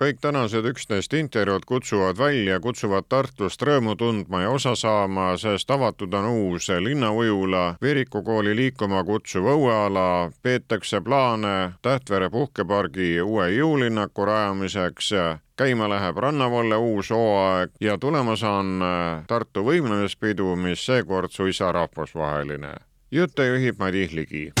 Kõik 0.00 0.20
tänased 0.20 0.66
üksteist 0.68 1.14
intervjuud 1.16 1.64
kutsuvad 1.66 2.18
välja, 2.18 2.60
kutsuvad 2.60 3.08
Tartust 3.08 3.62
rõõmu 3.62 3.96
tundma 3.96 4.42
ja 4.42 4.50
osa 4.52 4.74
saama, 4.76 5.32
sest 5.40 5.70
avatud 5.70 6.14
on 6.14 6.28
uus 6.28 6.68
linnaujula, 6.68 7.76
Viriku 7.82 8.22
kooli 8.22 8.56
liikuma 8.56 9.04
kutsuv 9.04 9.48
õueala, 9.54 10.30
peetakse 10.42 11.00
plaane 11.00 11.72
Tähtvere 11.82 12.30
puhkepargi 12.30 13.20
uue 13.22 13.50
jõulinnaku 13.56 14.28
rajamiseks, 14.28 15.10
käima 15.56 15.88
läheb 15.88 16.16
Rannavalle 16.16 16.76
uus 16.76 17.10
hooaeg 17.10 17.72
ja 17.80 17.98
tulemas 17.98 18.42
on 18.42 18.84
Tartu 19.26 19.64
võimlemispidu, 19.64 20.56
mis 20.56 20.86
seekord 20.86 21.32
suisa 21.32 21.72
rahvusvaheline. 21.72 22.74
jutte 23.10 23.46
juhib 23.46 23.78
Madis 23.78 24.12
Ligi 24.12 24.52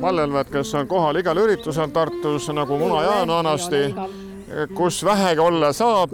vallelvad, 0.00 0.50
kes 0.52 0.74
on 0.74 0.88
kohal 0.88 1.16
igal 1.16 1.36
üritusel 1.36 1.90
Tartus 1.94 2.48
nagu 2.54 2.78
Muna-Jaan 2.78 3.28
vanasti, 3.28 3.82
kus 4.74 5.04
vähegi 5.04 5.40
olla 5.40 5.72
saab. 5.72 6.10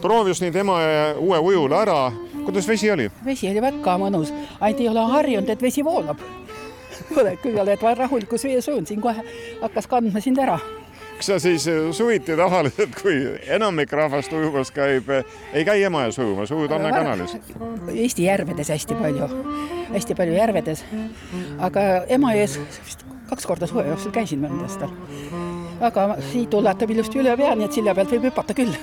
proovis 0.00 0.40
nüüd 0.42 0.56
Emajõe 0.56 1.14
uue 1.18 1.38
ujula 1.38 1.82
ära, 1.82 2.12
kuidas 2.44 2.68
vesi 2.68 2.90
oli? 2.90 3.10
vesi 3.24 3.48
oli 3.50 3.62
väga 3.62 3.98
mõnus, 3.98 4.32
ainult 4.60 4.80
ei 4.80 4.88
ole 4.88 5.06
harjunud, 5.12 5.50
et 5.50 5.62
vesi 5.62 5.84
voolab. 5.84 6.20
kui 7.42 7.60
oled 7.60 7.82
rahulikus 7.98 8.44
vees 8.44 8.68
olnud, 8.68 8.86
siin 8.86 9.00
kohe 9.00 9.24
hakkas 9.62 9.86
kandma 9.86 10.20
sind 10.20 10.38
ära 10.38 10.58
kas 11.16 11.26
sa 11.30 11.38
siis 11.40 11.64
suviti 11.96 12.36
tavaliselt, 12.36 12.94
kui 13.00 13.16
enamik 13.56 13.92
rahvast 13.96 14.32
ujumas 14.36 14.70
käib, 14.74 15.10
ei 15.52 15.64
käi 15.64 15.86
Emajões 15.88 16.20
ujumas, 16.20 16.52
ujud 16.52 16.76
Anne 16.76 16.92
kanalis? 16.92 17.36
Eesti 17.94 18.26
järvedes 18.28 18.72
hästi 18.74 18.98
palju, 19.00 19.30
hästi 19.94 20.18
palju 20.18 20.36
järvedes, 20.36 20.84
aga 21.68 21.86
Emajões 22.18 22.58
vist 22.84 23.06
kaks 23.30 23.46
korda 23.46 23.66
suve 23.66 23.86
jooksul 23.88 24.14
käisin 24.14 24.44
mõnda 24.44 24.68
aastal. 24.68 24.92
aga 25.80 26.06
siit 26.30 26.54
ulatab 26.54 26.90
ilusti 26.90 27.20
üle 27.20 27.36
pea, 27.36 27.54
nii 27.54 27.66
et 27.68 27.80
silla 27.80 27.94
pealt 27.94 28.12
võib 28.14 28.30
hüpata 28.30 28.54
küll 28.56 28.76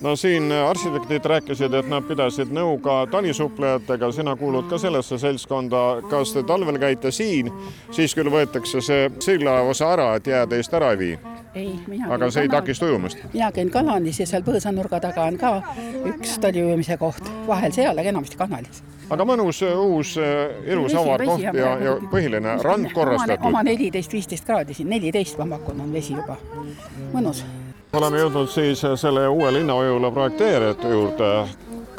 no 0.00 0.16
siin 0.16 0.52
arhitektid 0.52 1.24
rääkisid, 1.24 1.74
et 1.74 1.88
nad 1.88 2.04
pidasid 2.08 2.52
nõu 2.54 2.78
ka 2.82 3.04
talisuplejatega, 3.10 4.12
sina 4.12 4.36
kuulud 4.36 4.68
ka 4.70 4.78
sellesse 4.78 5.18
seltskonda. 5.18 6.02
kas 6.10 6.32
te 6.32 6.42
talvel 6.42 6.78
käite 6.78 7.10
siin, 7.10 7.52
siis 7.90 8.14
küll 8.14 8.30
võetakse 8.32 8.80
see 8.80 9.10
sillaosa 9.20 9.92
ära, 9.92 10.14
et 10.16 10.26
jää 10.26 10.46
teist 10.46 10.74
ära 10.74 10.92
ei 10.92 10.98
vii? 10.98 11.18
ei, 11.54 11.80
mina 11.86 12.14
aga 12.14 12.30
see 12.30 12.46
ei 12.46 12.48
takista 12.48 12.86
ujumast? 12.86 13.18
mina 13.32 13.52
käin 13.52 13.70
kanalis 13.70 14.20
ja 14.20 14.26
seal 14.26 14.44
põõsanurga 14.46 15.00
taga 15.00 15.26
on 15.26 15.38
ka 15.38 15.52
üks 16.14 16.38
taliujumise 16.40 16.96
koht, 16.96 17.30
vahel 17.46 17.72
seal, 17.72 17.98
aga 17.98 18.14
enamasti 18.14 18.38
kanalis. 18.40 18.82
aga 19.10 19.26
mõnus 19.26 19.62
uus 19.68 20.16
ilus 20.66 20.94
avar 20.94 21.24
koht 21.26 21.42
ja, 21.44 21.76
ja 21.84 21.96
põhiline 22.12 22.60
rand 22.62 22.92
korrastatud. 22.94 23.48
oma 23.52 23.62
neliteist, 23.66 24.12
viisteist 24.12 24.46
kraadi 24.46 24.74
siin, 24.74 24.88
neliteist 24.88 25.38
ma 25.38 25.58
pakun, 25.58 25.82
on 25.84 25.92
vesi 25.92 26.14
juba, 26.16 26.38
mõnus 27.12 27.44
oleme 27.92 28.20
jõudnud 28.20 28.50
siis 28.50 28.82
selle 29.00 29.26
uue 29.28 29.52
linnaujula 29.52 30.10
projekteerijate 30.14 30.88
juurde. 30.92 31.30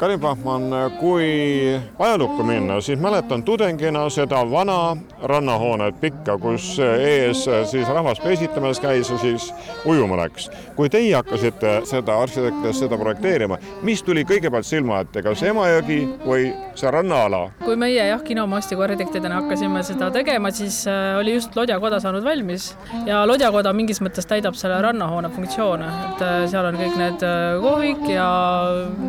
Karin 0.02 0.20
Pahman, 0.20 0.62
kui 0.98 1.80
ajalukku 1.98 2.42
minna, 2.42 2.80
siis 2.80 2.98
mäletan 2.98 3.44
tudengina 3.46 4.08
seda 4.10 4.40
vana 4.50 4.96
rannahoonet 5.22 6.00
pikka, 6.00 6.34
kus 6.42 6.72
ees 6.82 7.44
siis 7.70 7.86
rahvas 7.86 8.18
pesitamas 8.20 8.80
käis 8.82 9.10
ja 9.10 9.18
siis 9.18 9.52
ujuma 9.86 10.16
läks. 10.18 10.50
kui 10.74 10.88
teie 10.90 11.14
hakkasite 11.14 11.84
seda 11.86 12.16
arhitektides 12.18 12.80
seda 12.82 12.98
projekteerima, 12.98 13.58
mis 13.86 14.02
tuli 14.02 14.24
kõigepealt 14.26 14.66
silma 14.66 14.98
ette, 15.04 15.22
kas 15.22 15.42
Emajõgi 15.46 16.00
või 16.26 16.50
see 16.74 16.90
rannaala? 16.90 17.44
kui 17.62 17.78
meie 17.78 18.08
jah, 18.08 18.26
kinomaastiku 18.26 18.82
arhitektidena 18.82 19.38
hakkasime 19.38 19.84
seda 19.86 20.10
tegema, 20.10 20.50
siis 20.50 20.82
oli 21.20 21.36
just 21.36 21.54
Lodjakoda 21.56 22.02
saanud 22.02 22.26
valmis 22.26 22.72
ja 23.06 23.22
Lodjakoda 23.28 23.70
mingis 23.70 24.02
mõttes 24.02 24.26
täidab 24.26 24.58
selle 24.58 24.82
rannahoone 24.82 25.30
funktsioone, 25.30 25.94
et 26.10 26.26
seal 26.50 26.72
on 26.72 26.82
kõik 26.82 26.98
need 26.98 27.26
kohvik 27.62 28.04
ja 28.10 28.28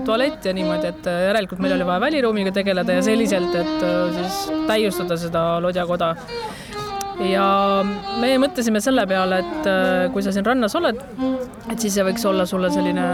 tualett 0.06 0.46
ja 0.46 0.54
niimoodi, 0.54 0.83
et 0.88 1.08
järelikult 1.28 1.62
meil 1.64 1.78
oli 1.78 1.88
vaja 1.88 2.04
väliruumiga 2.08 2.54
tegeleda 2.56 3.00
ja 3.00 3.06
selliselt, 3.06 3.56
et 3.56 3.88
siis 4.18 4.68
täiustada 4.68 5.18
seda 5.20 5.46
Lodjakoda 5.64 6.14
ja 7.30 7.46
me 8.22 8.34
mõtlesime 8.42 8.82
selle 8.84 9.06
peale, 9.10 9.42
et 9.44 9.72
kui 10.14 10.24
sa 10.26 10.34
siin 10.34 10.46
rannas 10.48 10.76
oled, 10.80 11.00
et 11.72 11.80
siis 11.80 11.94
see 11.96 12.06
võiks 12.08 12.26
olla 12.30 12.46
sulle 12.50 12.72
selline 12.74 13.08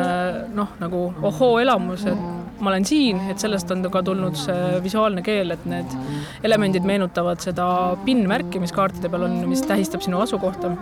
noh, 0.56 0.76
nagu 0.82 1.06
ohoo-elamus, 1.30 2.06
et 2.10 2.60
ma 2.60 2.72
olen 2.74 2.86
siin, 2.88 3.22
et 3.32 3.40
sellest 3.42 3.72
on 3.76 3.86
ka 3.92 4.02
tulnud 4.06 4.38
see 4.40 4.80
visuaalne 4.84 5.24
keel, 5.26 5.54
et 5.56 5.66
need 5.70 5.96
elemendid 6.48 6.88
meenutavad 6.88 7.42
seda 7.44 7.68
PIN-märki, 8.06 8.62
mis 8.64 8.76
kaartide 8.76 9.12
peal 9.12 9.28
on, 9.28 9.40
mis 9.52 9.64
tähistab 9.68 10.04
sinu 10.06 10.22
asukohta 10.24 10.74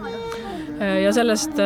ja 0.77 1.11
sellest, 1.15 1.59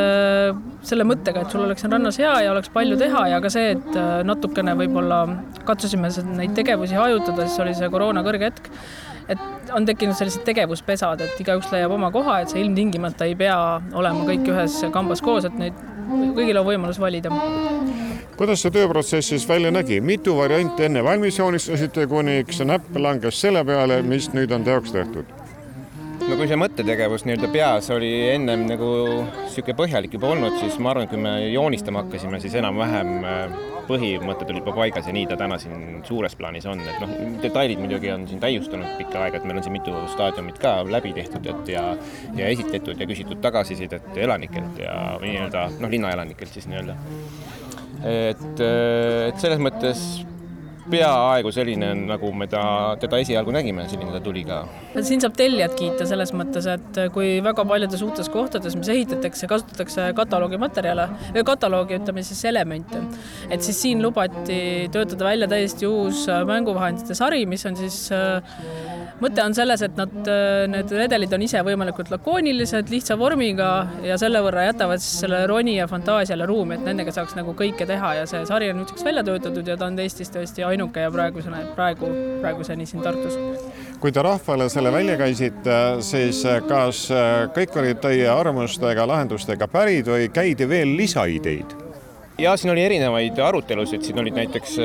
selle 0.87 1.05
mõttega, 1.07 1.43
et 1.43 1.53
sul 1.53 1.65
oleks 1.65 1.83
siin 1.83 1.91
rannas 1.91 2.19
hea 2.21 2.33
ja 2.45 2.51
oleks 2.53 2.71
palju 2.73 2.97
teha 2.99 3.25
ja 3.33 3.39
ka 3.43 3.51
see, 3.51 3.73
et 3.75 3.97
natukene 4.27 4.75
võib-olla 4.79 5.21
katsusime 5.67 6.11
neid 6.37 6.55
tegevusi 6.57 6.95
hajutada, 6.99 7.47
siis 7.47 7.63
oli 7.63 7.75
see 7.77 7.89
koroona 7.91 8.23
kõrge 8.23 8.51
hetk. 8.51 8.69
et 9.31 9.71
on 9.75 9.85
tekkinud 9.87 10.17
sellised 10.17 10.43
tegevuspesad, 10.47 11.21
et 11.23 11.43
igaüks 11.43 11.69
leiab 11.71 11.93
oma 11.95 12.11
koha, 12.11 12.41
et 12.41 12.51
sa 12.51 12.59
ilmtingimata 12.59 13.27
ei 13.29 13.35
pea 13.39 13.57
olema 13.93 14.25
kõik 14.27 14.49
ühes 14.51 14.81
kambas 14.91 15.21
koos, 15.23 15.45
et 15.47 15.59
neid, 15.59 15.77
kõigil 16.35 16.59
on 16.59 16.67
võimalus 16.67 16.99
valida 16.99 17.31
kuidas 18.41 18.63
see 18.63 18.73
tööprotsess 18.73 19.27
siis 19.29 19.43
välja 19.45 19.69
nägi, 19.69 19.99
mitu 20.01 20.33
varianti 20.37 20.87
enne 20.87 21.03
valmis 21.05 21.37
joonistasite, 21.37 22.07
kuniks 22.09 22.63
näpp 22.65 22.97
langes 22.97 23.37
selle 23.43 23.61
peale, 23.67 24.01
mis 24.01 24.31
nüüd 24.33 24.55
on 24.55 24.65
teoks 24.65 24.95
tehtud? 24.95 25.40
Kui 26.37 26.47
see 26.47 26.57
mõttetegevus 26.59 27.25
nii-öelda 27.27 27.49
peas 27.51 27.89
oli 27.93 28.09
ennem 28.31 28.63
nagu 28.69 28.87
niisugune 29.25 29.75
põhjalik 29.77 30.15
juba 30.15 30.29
olnud, 30.31 30.55
siis 30.61 30.77
ma 30.81 30.93
arvan, 30.93 31.07
et 31.07 31.11
kui 31.11 31.19
me 31.21 31.33
joonistama 31.51 32.05
hakkasime, 32.05 32.39
siis 32.43 32.55
enam-vähem 32.61 33.11
põhimõtted 33.89 34.51
olid 34.53 34.61
juba 34.61 34.75
paigas 34.77 35.09
ja 35.09 35.15
nii 35.15 35.25
ta 35.27 35.37
täna 35.39 35.57
siin 35.61 36.01
suures 36.07 36.35
plaanis 36.39 36.67
on, 36.69 36.81
et 36.87 37.01
noh, 37.03 37.13
detailid 37.43 37.81
muidugi 37.81 38.11
on 38.13 38.25
siin 38.29 38.41
täiustanud 38.43 38.95
pikka 38.99 39.25
aega, 39.25 39.41
et 39.41 39.47
meil 39.49 39.59
on 39.59 39.65
siin 39.65 39.75
mitu 39.75 39.95
staadiumit 40.13 40.61
ka 40.61 40.77
läbi 40.87 41.13
tehtud, 41.17 41.47
et 41.51 41.73
ja 41.73 41.85
ja 42.37 42.51
esitletud 42.53 43.01
ja 43.01 43.09
küsitud 43.09 43.41
tagasisidet 43.43 44.11
elanikelt 44.15 44.79
ja 44.85 44.97
nii-öelda 45.23 45.67
noh, 45.79 45.91
linnaelanikelt 45.91 46.55
siis 46.55 46.69
nii-öelda. 46.71 46.95
et, 48.07 48.63
et 48.63 49.41
selles 49.41 49.61
mõttes 49.61 50.05
peaaegu 50.89 51.51
selline, 51.53 51.91
nagu 52.09 52.31
me 52.33 52.47
ta, 52.49 52.61
teda 53.01 53.19
esialgu 53.21 53.53
nägime, 53.53 53.85
selline 53.91 54.13
ta 54.13 54.21
tuli 54.23 54.43
ka. 54.47 54.61
siin 55.05 55.21
saab 55.23 55.35
tellijat 55.37 55.75
kiita 55.77 56.07
selles 56.09 56.33
mõttes, 56.37 56.67
et 56.71 57.01
kui 57.13 57.39
väga 57.43 57.65
paljudes 57.67 58.01
uutes 58.05 58.29
kohtades, 58.33 58.75
mis 58.79 58.89
ehitatakse, 58.93 59.49
kasutatakse 59.51 60.09
kataloogi 60.17 60.59
materjale 60.61 61.07
kataloogi, 61.47 61.99
ütleme 62.01 62.23
siis 62.25 62.43
elemente, 62.49 63.01
et 63.49 63.61
siis 63.65 63.81
siin 63.85 64.01
lubati 64.03 64.89
töötada 64.93 65.29
välja 65.29 65.49
täiesti 65.51 65.89
uus 65.89 66.25
mänguvahendite 66.49 67.17
sari, 67.17 67.45
mis 67.49 67.65
on 67.69 67.77
siis 67.79 68.01
mõte 69.21 69.43
on 69.45 69.55
selles, 69.57 69.83
et 69.85 69.97
nad, 69.99 70.13
need 70.71 70.93
redelid 70.97 71.33
on 71.37 71.45
ise 71.45 71.61
võimalikult 71.65 72.09
lakoonilised, 72.13 72.89
lihtsa 72.91 73.17
vormiga 73.21 73.71
ja 74.05 74.17
selle 74.21 74.41
võrra 74.43 74.65
jätavad 74.69 75.03
siis 75.03 75.21
selle 75.25 75.43
roni 75.49 75.77
ja 75.77 75.87
fantaasiale 75.91 76.47
ruumi, 76.49 76.79
et 76.79 76.85
nendega 76.87 77.13
saaks 77.13 77.37
nagu 77.37 77.53
kõike 77.57 77.85
teha 77.89 78.15
ja 78.21 78.27
see 78.29 78.43
sari 78.49 78.71
on 78.73 78.81
nüüdseks 78.81 79.05
välja 79.05 79.25
töötatud 79.27 79.67
ja 79.67 79.77
ta 79.77 79.89
on 79.89 79.99
Eestis 80.01 80.33
tõesti 80.33 80.65
ainuke 80.65 80.80
ja 81.03 81.11
praegusena, 81.11 81.61
praegu, 81.75 82.09
praeguseni 82.41 82.85
siin 82.85 83.03
Tartus. 83.03 83.37
kui 83.99 84.11
te 84.11 84.21
rahvale 84.21 84.69
selle 84.69 84.91
välja 84.91 85.17
käisite, 85.17 85.77
siis 86.01 86.41
kas 86.67 87.05
kõik 87.55 87.77
olid 87.77 88.01
teie 88.01 88.27
arvamustega, 88.29 89.07
lahendustega 89.07 89.67
pärid 89.67 90.09
või 90.09 90.29
käidi 90.33 90.69
veel 90.69 90.97
lisaideid? 90.97 91.90
Ja 92.41 92.55
siin 92.57 92.71
oli 92.71 92.81
erinevaid 92.83 93.37
arutelusid, 93.39 94.01
siin 94.05 94.19
olid 94.19 94.35
näiteks 94.35 94.75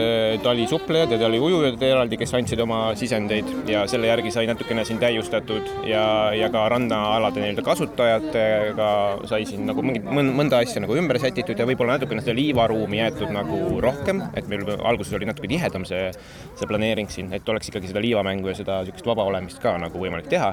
talisuplejad 0.43 1.14
ja 1.14 1.19
taliujujad 1.19 1.82
eraldi, 1.82 2.19
kes 2.20 2.35
andsid 2.37 2.61
oma 2.61 2.81
sisendeid 2.99 3.49
ja 3.70 3.87
selle 3.88 4.11
järgi 4.11 4.32
sai 4.35 4.49
natukene 4.50 4.85
siin 4.85 5.00
täiustatud 5.00 5.70
ja, 5.88 6.05
ja 6.37 6.50
ka 6.53 6.67
rannaalade 6.73 7.41
nii-öelda 7.41 7.64
kasutajatega 7.64 8.91
sai 9.31 9.47
siin 9.49 9.64
nagu 9.69 9.85
mingit 9.87 10.05
mõnda 10.06 10.61
asja 10.61 10.82
nagu 10.85 10.99
ümber 11.00 11.20
sätitud 11.23 11.58
ja 11.58 11.69
võib-olla 11.69 11.97
natukene 11.97 12.25
seda 12.25 12.37
liivaruumi 12.37 13.00
jäetud 13.00 13.32
nagu 13.32 13.81
rohkem, 13.85 14.20
et 14.37 14.50
meil 14.52 14.67
alguses 14.76 15.17
oli 15.17 15.29
natuke 15.29 15.49
tihedam 15.50 15.88
see, 15.88 16.11
see 16.59 16.69
planeering 16.69 17.12
siin, 17.12 17.32
et 17.37 17.49
oleks 17.49 17.73
ikkagi 17.73 17.93
seda 17.93 18.05
liivamängu 18.05 18.52
ja 18.52 18.59
seda 18.61 18.82
niisugust 18.82 19.09
vaba 19.09 19.25
olemist 19.31 19.62
ka 19.64 19.79
nagu 19.81 20.02
võimalik 20.02 20.29
teha 20.32 20.52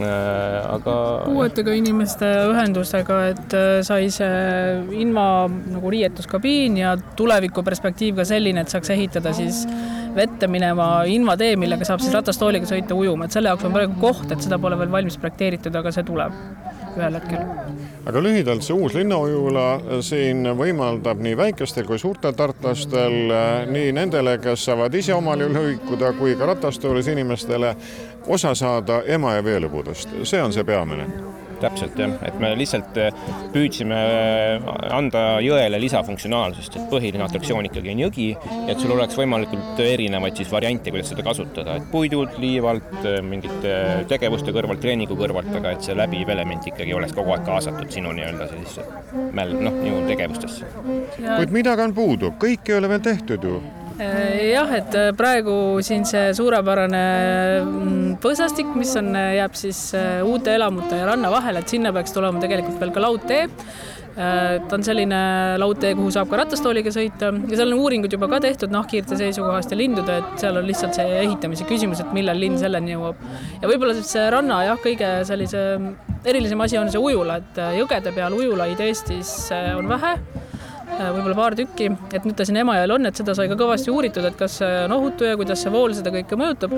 aga. 0.00 0.94
puuetega 1.24 1.74
inimeste 1.76 2.28
ühendusega, 2.50 3.20
et 3.32 3.56
sai 3.86 4.08
see 4.12 4.40
ilma 5.00 5.26
nagu 5.48 5.92
riietuskabiin 5.92 6.80
ja 6.82 6.96
tulevikuperspektiiv 7.18 8.20
ka 8.20 8.28
selline, 8.28 8.64
et 8.64 8.72
saaks 8.72 8.92
ehitada 8.96 9.32
siis 9.36 9.64
vette 10.16 10.48
minema 10.48 11.04
invatee, 11.12 11.56
millega 11.60 11.88
saab 11.88 12.02
siis 12.04 12.14
ratastooliga 12.16 12.68
sõita 12.68 12.96
ujuma, 12.96 13.26
et 13.26 13.36
selle 13.36 13.52
jaoks 13.52 13.68
on 13.68 13.76
praegu 13.76 14.00
koht, 14.00 14.30
et 14.32 14.42
seda 14.44 14.60
pole 14.60 14.78
veel 14.80 14.92
valmis 14.92 15.18
projekteeritud, 15.20 15.76
aga 15.76 15.92
see 15.92 16.06
tuleb 16.08 16.75
ühel 16.96 17.18
hetkel. 17.18 17.46
aga 18.06 18.22
lühidalt, 18.22 18.64
see 18.66 18.76
uus 18.76 18.94
linnaujula 18.96 20.00
siin 20.04 20.50
võimaldab 20.58 21.22
nii 21.22 21.36
väikestel 21.36 21.86
kui 21.88 21.98
suurtel 21.98 22.36
tartlastel, 22.36 23.16
nii 23.70 23.94
nendele, 23.96 24.38
kes 24.42 24.68
saavad 24.70 24.94
ise 24.94 25.14
omal 25.14 25.44
juhul 25.44 25.60
hõikuda, 25.62 26.12
kui 26.18 26.36
ka 26.36 26.52
ratastoolis 26.52 27.10
inimestele 27.12 27.74
osa 28.26 28.54
saada 28.54 29.02
Emajõe 29.06 29.44
veelõbudest, 29.50 30.20
see 30.24 30.42
on 30.42 30.54
see 30.54 30.64
peamine 30.64 31.08
täpselt 31.62 31.98
jah, 32.00 32.12
et 32.26 32.36
me 32.42 32.52
lihtsalt 32.58 32.98
äh, 33.00 33.24
püüdsime 33.54 33.98
äh, 33.98 34.66
anda 34.96 35.24
jõele 35.44 35.80
lisafunktsionaalsust, 35.82 36.78
et 36.78 36.88
põhiline 36.92 37.24
atraktsioon 37.26 37.68
ikkagi 37.70 37.92
on 37.94 38.02
jõgi, 38.06 38.28
et 38.66 38.82
sul 38.82 38.94
oleks 38.96 39.18
võimalikult 39.18 39.80
erinevaid 39.84 40.38
siis 40.38 40.52
variante, 40.52 40.92
kuidas 40.94 41.12
seda 41.12 41.24
kasutada, 41.26 41.78
et 41.80 41.88
puidult, 41.92 42.36
liivalt, 42.42 42.92
äh, 43.04 43.20
mingite 43.24 43.76
tegevuste 44.10 44.54
kõrvalt, 44.56 44.82
treeningu 44.84 45.18
kõrvalt, 45.18 45.50
aga 45.60 45.76
et 45.76 45.86
see 45.86 45.96
läbiv 45.96 46.30
element 46.34 46.66
ikkagi 46.68 46.94
oleks 46.96 47.16
kogu 47.16 47.34
aeg 47.36 47.46
kaasatud 47.48 47.90
sinu 47.92 48.14
nii-öelda 48.16 48.50
sellisesse 48.52 49.32
mäl-, 49.36 49.56
noh, 49.56 49.74
minu 49.80 50.04
tegevustesse. 50.10 50.68
kuid 51.26 51.54
midagi 51.54 51.86
on 51.86 51.96
puudu, 51.96 52.34
kõik 52.40 52.70
ei 52.70 52.80
ole 52.80 52.94
veel 52.94 53.04
tehtud 53.10 53.44
ju 53.46 53.60
jah, 54.52 54.70
et 54.76 54.94
äh, 54.98 55.10
praegu 55.16 55.56
siin 55.84 56.04
see 56.08 56.30
suurepärane 56.36 57.02
mm, 57.62 58.16
põõsastik, 58.22 58.68
mis 58.76 58.92
on, 59.00 59.12
äh, 59.16 59.36
jääb 59.38 59.56
siis 59.56 59.80
uute 60.26 60.52
elamute 60.56 60.98
ja 61.00 61.06
ranna 61.08 61.30
vahele, 61.32 61.62
et 61.62 61.72
sinna 61.72 61.92
peaks 61.96 62.12
tulema 62.16 62.42
tegelikult 62.42 62.80
veel 62.82 62.92
ka 62.94 63.04
laudtee. 63.06 63.46
Ta 64.16 64.72
on 64.72 64.80
selline 64.80 65.16
laudtee, 65.60 65.90
kuhu 65.92 66.08
saab 66.08 66.30
ka 66.30 66.38
ratastooliga 66.40 66.88
sõita. 66.88 67.28
Ja 67.50 67.58
seal 67.58 67.74
on 67.74 67.82
uuringud 67.82 68.14
juba 68.16 68.30
ka 68.32 68.38
tehtud 68.40 68.72
nahkhiirte 68.72 69.18
seisukohast 69.20 69.74
ja 69.74 69.76
lindude, 69.76 70.14
et 70.22 70.40
seal 70.40 70.56
on 70.56 70.64
lihtsalt 70.64 70.96
see 70.96 71.18
ehitamise 71.18 71.66
küsimus, 71.68 72.00
et 72.00 72.14
millal 72.16 72.40
lind 72.40 72.56
selleni 72.62 72.94
jõuab. 72.94 73.20
ja 73.60 73.68
võib-olla 73.68 73.92
see 74.00 74.24
ranna 74.32 74.62
jah, 74.70 74.80
kõige 74.80 75.10
sellise 75.28 75.66
erilisem 76.24 76.64
asi 76.64 76.80
on 76.80 76.88
see 76.88 77.02
ujula, 77.10 77.42
et 77.44 77.60
jõgede 77.76 78.16
peal 78.16 78.40
ujulaid 78.40 78.80
Eestis 78.88 79.36
on 79.52 79.92
vähe. 79.92 80.16
Äh, 80.16 80.55
võib-olla 80.96 81.36
paar 81.36 81.58
tükki, 81.58 81.90
et 82.16 82.24
nüüd 82.26 82.38
ta 82.38 82.46
siin 82.46 82.62
Emajõel 82.62 82.96
on, 82.96 83.08
et 83.08 83.20
seda 83.20 83.36
sai 83.36 83.50
ka 83.50 83.58
kõvasti 83.58 83.92
uuritud, 83.92 84.24
et 84.26 84.38
kas 84.38 84.60
see 84.62 84.82
on 84.86 84.96
ohutu 84.96 85.28
ja 85.28 85.36
kuidas 85.38 85.62
see 85.64 85.72
vool 85.72 85.94
seda 85.96 86.12
kõike 86.14 86.38
mõjutab. 86.40 86.74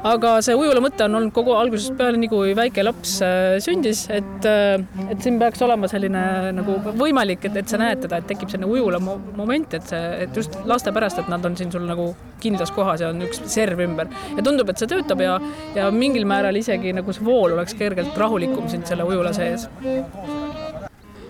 aga 0.00 0.28
see 0.40 0.54
ujula 0.56 0.80
mõte 0.80 1.04
on 1.04 1.18
olnud 1.18 1.32
kogu 1.36 1.52
algusest 1.52 1.92
peale, 1.98 2.16
nii 2.16 2.30
kui 2.32 2.54
väike 2.56 2.80
laps 2.86 3.18
äh, 3.20 3.58
sündis, 3.60 4.06
et, 4.08 4.46
äh, 4.48 4.80
et 5.12 5.20
siin 5.20 5.36
peaks 5.38 5.60
olema 5.66 5.90
selline 5.92 6.22
nagu 6.56 6.78
võimalik, 6.96 7.44
et, 7.44 7.58
et 7.60 7.68
sa 7.68 7.76
näed 7.76 8.06
teda, 8.06 8.22
et 8.22 8.30
tekib 8.30 8.48
selline 8.48 8.70
ujula 8.70 9.00
moment, 9.02 9.76
et 9.76 9.92
see, 9.92 10.00
et 10.24 10.40
just 10.40 10.56
laste 10.64 10.94
pärast, 10.96 11.20
et 11.20 11.28
nad 11.28 11.44
on 11.44 11.58
siin 11.58 11.72
sul 11.74 11.84
nagu 11.84 12.14
kindlas 12.40 12.72
kohas 12.72 13.04
ja 13.04 13.12
on 13.12 13.20
üks 13.28 13.42
serv 13.52 13.84
ümber 13.84 14.08
ja 14.38 14.46
tundub, 14.46 14.72
et 14.72 14.80
see 14.80 14.88
töötab 14.88 15.20
ja, 15.20 15.36
ja 15.76 15.90
mingil 15.92 16.24
määral 16.24 16.56
isegi 16.56 16.96
nagu 16.96 17.12
see 17.12 17.26
vool 17.26 17.58
oleks 17.58 17.76
kergelt 17.76 18.16
rahulikum 18.16 18.72
siin 18.72 18.88
selle 18.88 19.04
ujula 19.04 19.36
sees. 19.36 19.68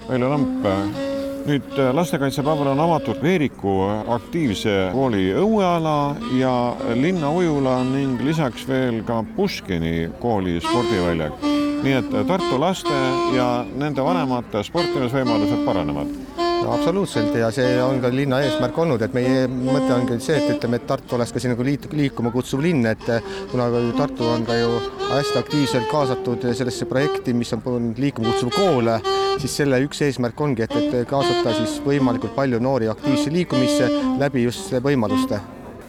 Veljo 0.07 0.31
Lamp 0.31 1.19
nüüd 1.47 1.79
äh, 1.79 1.91
lastekaitsepäeval 1.95 2.73
on 2.73 2.81
avatud 2.81 3.23
Veeriku 3.23 3.75
aktiivse 4.09 4.91
kooli 4.93 5.31
õueala 5.37 6.15
ja 6.39 6.55
linnaujula 6.95 7.81
ning 7.89 8.21
lisaks 8.25 8.67
veel 8.69 9.03
ka 9.09 9.23
Puškini 9.37 10.11
kooli 10.21 10.59
spordiväljak. 10.61 11.47
nii 11.81 11.93
et 11.97 12.11
Tartu 12.29 12.59
laste 12.61 12.97
ja 13.33 13.65
nende 13.77 14.05
vanemate 14.05 14.63
sportimisvõimalused 14.67 15.65
paranevad 15.65 16.31
absoluutselt 16.69 17.35
ja 17.35 17.49
see 17.55 17.79
on 17.83 18.01
ka 18.03 18.11
linna 18.13 18.41
eesmärk 18.45 18.79
olnud, 18.79 19.03
et 19.03 19.15
meie 19.17 19.47
mõte 19.49 19.93
ongi 19.95 20.19
see, 20.23 20.37
et 20.37 20.57
ütleme, 20.57 20.81
et 20.81 20.87
Tartu 20.87 21.17
oleks 21.17 21.33
ka 21.33 21.43
siin 21.43 21.55
nagu 21.55 21.65
liit, 21.65 21.87
liikuma 21.97 22.33
kutsuv 22.35 22.63
linn, 22.65 22.87
et 22.91 23.07
kuna 23.53 23.71
Tartu 23.99 24.29
on 24.29 24.45
ka 24.49 24.59
ju 24.59 24.80
hästi 25.11 25.39
aktiivselt 25.39 25.89
kaasatud 25.91 26.45
sellesse 26.55 26.87
projekti, 26.87 27.35
mis 27.35 27.53
on 27.53 27.95
liikuma 27.99 28.33
kutsuv 28.33 28.53
kool, 28.55 28.91
siis 29.39 29.57
selle 29.63 29.81
üks 29.85 30.03
eesmärk 30.07 30.41
ongi, 30.41 30.67
et, 30.67 30.77
et 30.77 31.09
kaasata 31.09 31.55
siis 31.61 31.79
võimalikult 31.87 32.35
palju 32.37 32.61
noori 32.63 32.91
aktiivse 32.93 33.33
liikumisse 33.33 33.89
läbi 34.21 34.45
just 34.49 34.75
võimaluste 34.83 35.41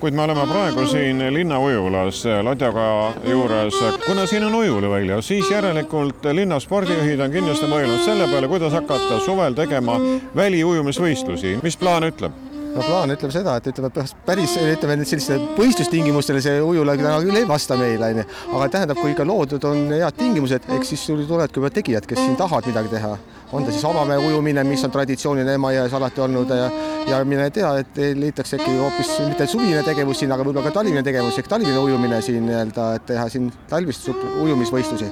kuid 0.02 0.16
me 0.18 0.24
oleme 0.24 0.48
praegu 0.50 0.86
siin 0.90 1.20
linnaujulas 1.34 2.24
Ladjaga 2.44 3.14
juures. 3.30 3.76
kuna 4.06 4.26
siin 4.26 4.44
on 4.44 4.56
ujulivälja, 4.56 5.22
siis 5.22 5.52
järelikult 5.52 6.26
linna 6.34 6.60
spordijuhid 6.60 7.20
on 7.22 7.32
kindlasti 7.32 7.70
mõelnud 7.70 8.02
selle 8.06 8.26
peale, 8.32 8.50
kuidas 8.50 8.74
hakata 8.74 9.20
suvel 9.26 9.54
tegema 9.54 10.00
väliujumisvõistlusi. 10.36 11.60
mis 11.64 11.78
plaan 11.78 12.10
ütleb? 12.10 12.51
No 12.76 12.86
plaan 12.86 13.16
ütleb 13.16 13.34
seda, 13.34 13.58
et 13.60 13.68
ütleme 13.72 13.92
päris, 14.28 14.56
ütleme 14.60 14.98
nüüd 15.00 15.10
sellistele 15.10 15.52
võistlustingimustele 15.58 16.42
see 16.44 16.62
ujula 16.64 16.96
täna 17.00 17.18
küll 17.24 17.42
ei 17.42 17.48
vasta 17.50 17.78
meile, 17.80 18.12
onju. 18.14 18.26
aga 18.56 18.72
tähendab, 18.78 19.02
kui 19.02 19.14
ikka 19.16 19.28
loodud 19.28 19.68
on 19.70 19.86
head 19.94 20.18
tingimused, 20.18 20.68
eks 20.78 20.94
siis 20.94 21.06
sul 21.10 21.24
tulevadki 21.26 21.62
juba 21.62 21.72
tegijad, 21.74 22.08
kes 22.10 22.22
siin 22.24 22.38
tahavad 22.40 22.70
midagi 22.72 22.96
teha 22.96 23.16
on 23.52 23.66
ta 23.66 23.72
siis 23.72 23.86
avamäe 23.86 24.18
ujumine, 24.18 24.64
mis 24.64 24.84
on 24.88 24.92
traditsiooniline 24.92 25.58
Emajões 25.60 25.96
alati 25.98 26.24
olnud 26.24 26.54
ja, 26.56 26.70
ja 27.10 27.20
mine 27.28 27.50
tea, 27.52 27.72
et 27.84 28.00
leitakse 28.16 28.60
äkki 28.60 28.78
hoopis 28.78 29.12
mitte 29.28 29.48
suvine 29.52 29.84
tegevus 29.84 30.22
siin, 30.24 30.32
aga 30.32 30.46
võib-olla 30.48 30.70
ka 30.70 30.78
talvine 30.80 31.04
tegevus 31.04 31.42
ehk 31.42 31.52
talvine 31.52 31.76
ujumine 31.82 32.22
siin 32.24 32.48
nii-öelda, 32.48 32.94
et 33.00 33.06
teha 33.12 33.28
siin 33.34 33.52
talvist 33.70 34.08
ujumisvõistlusi 34.14 35.12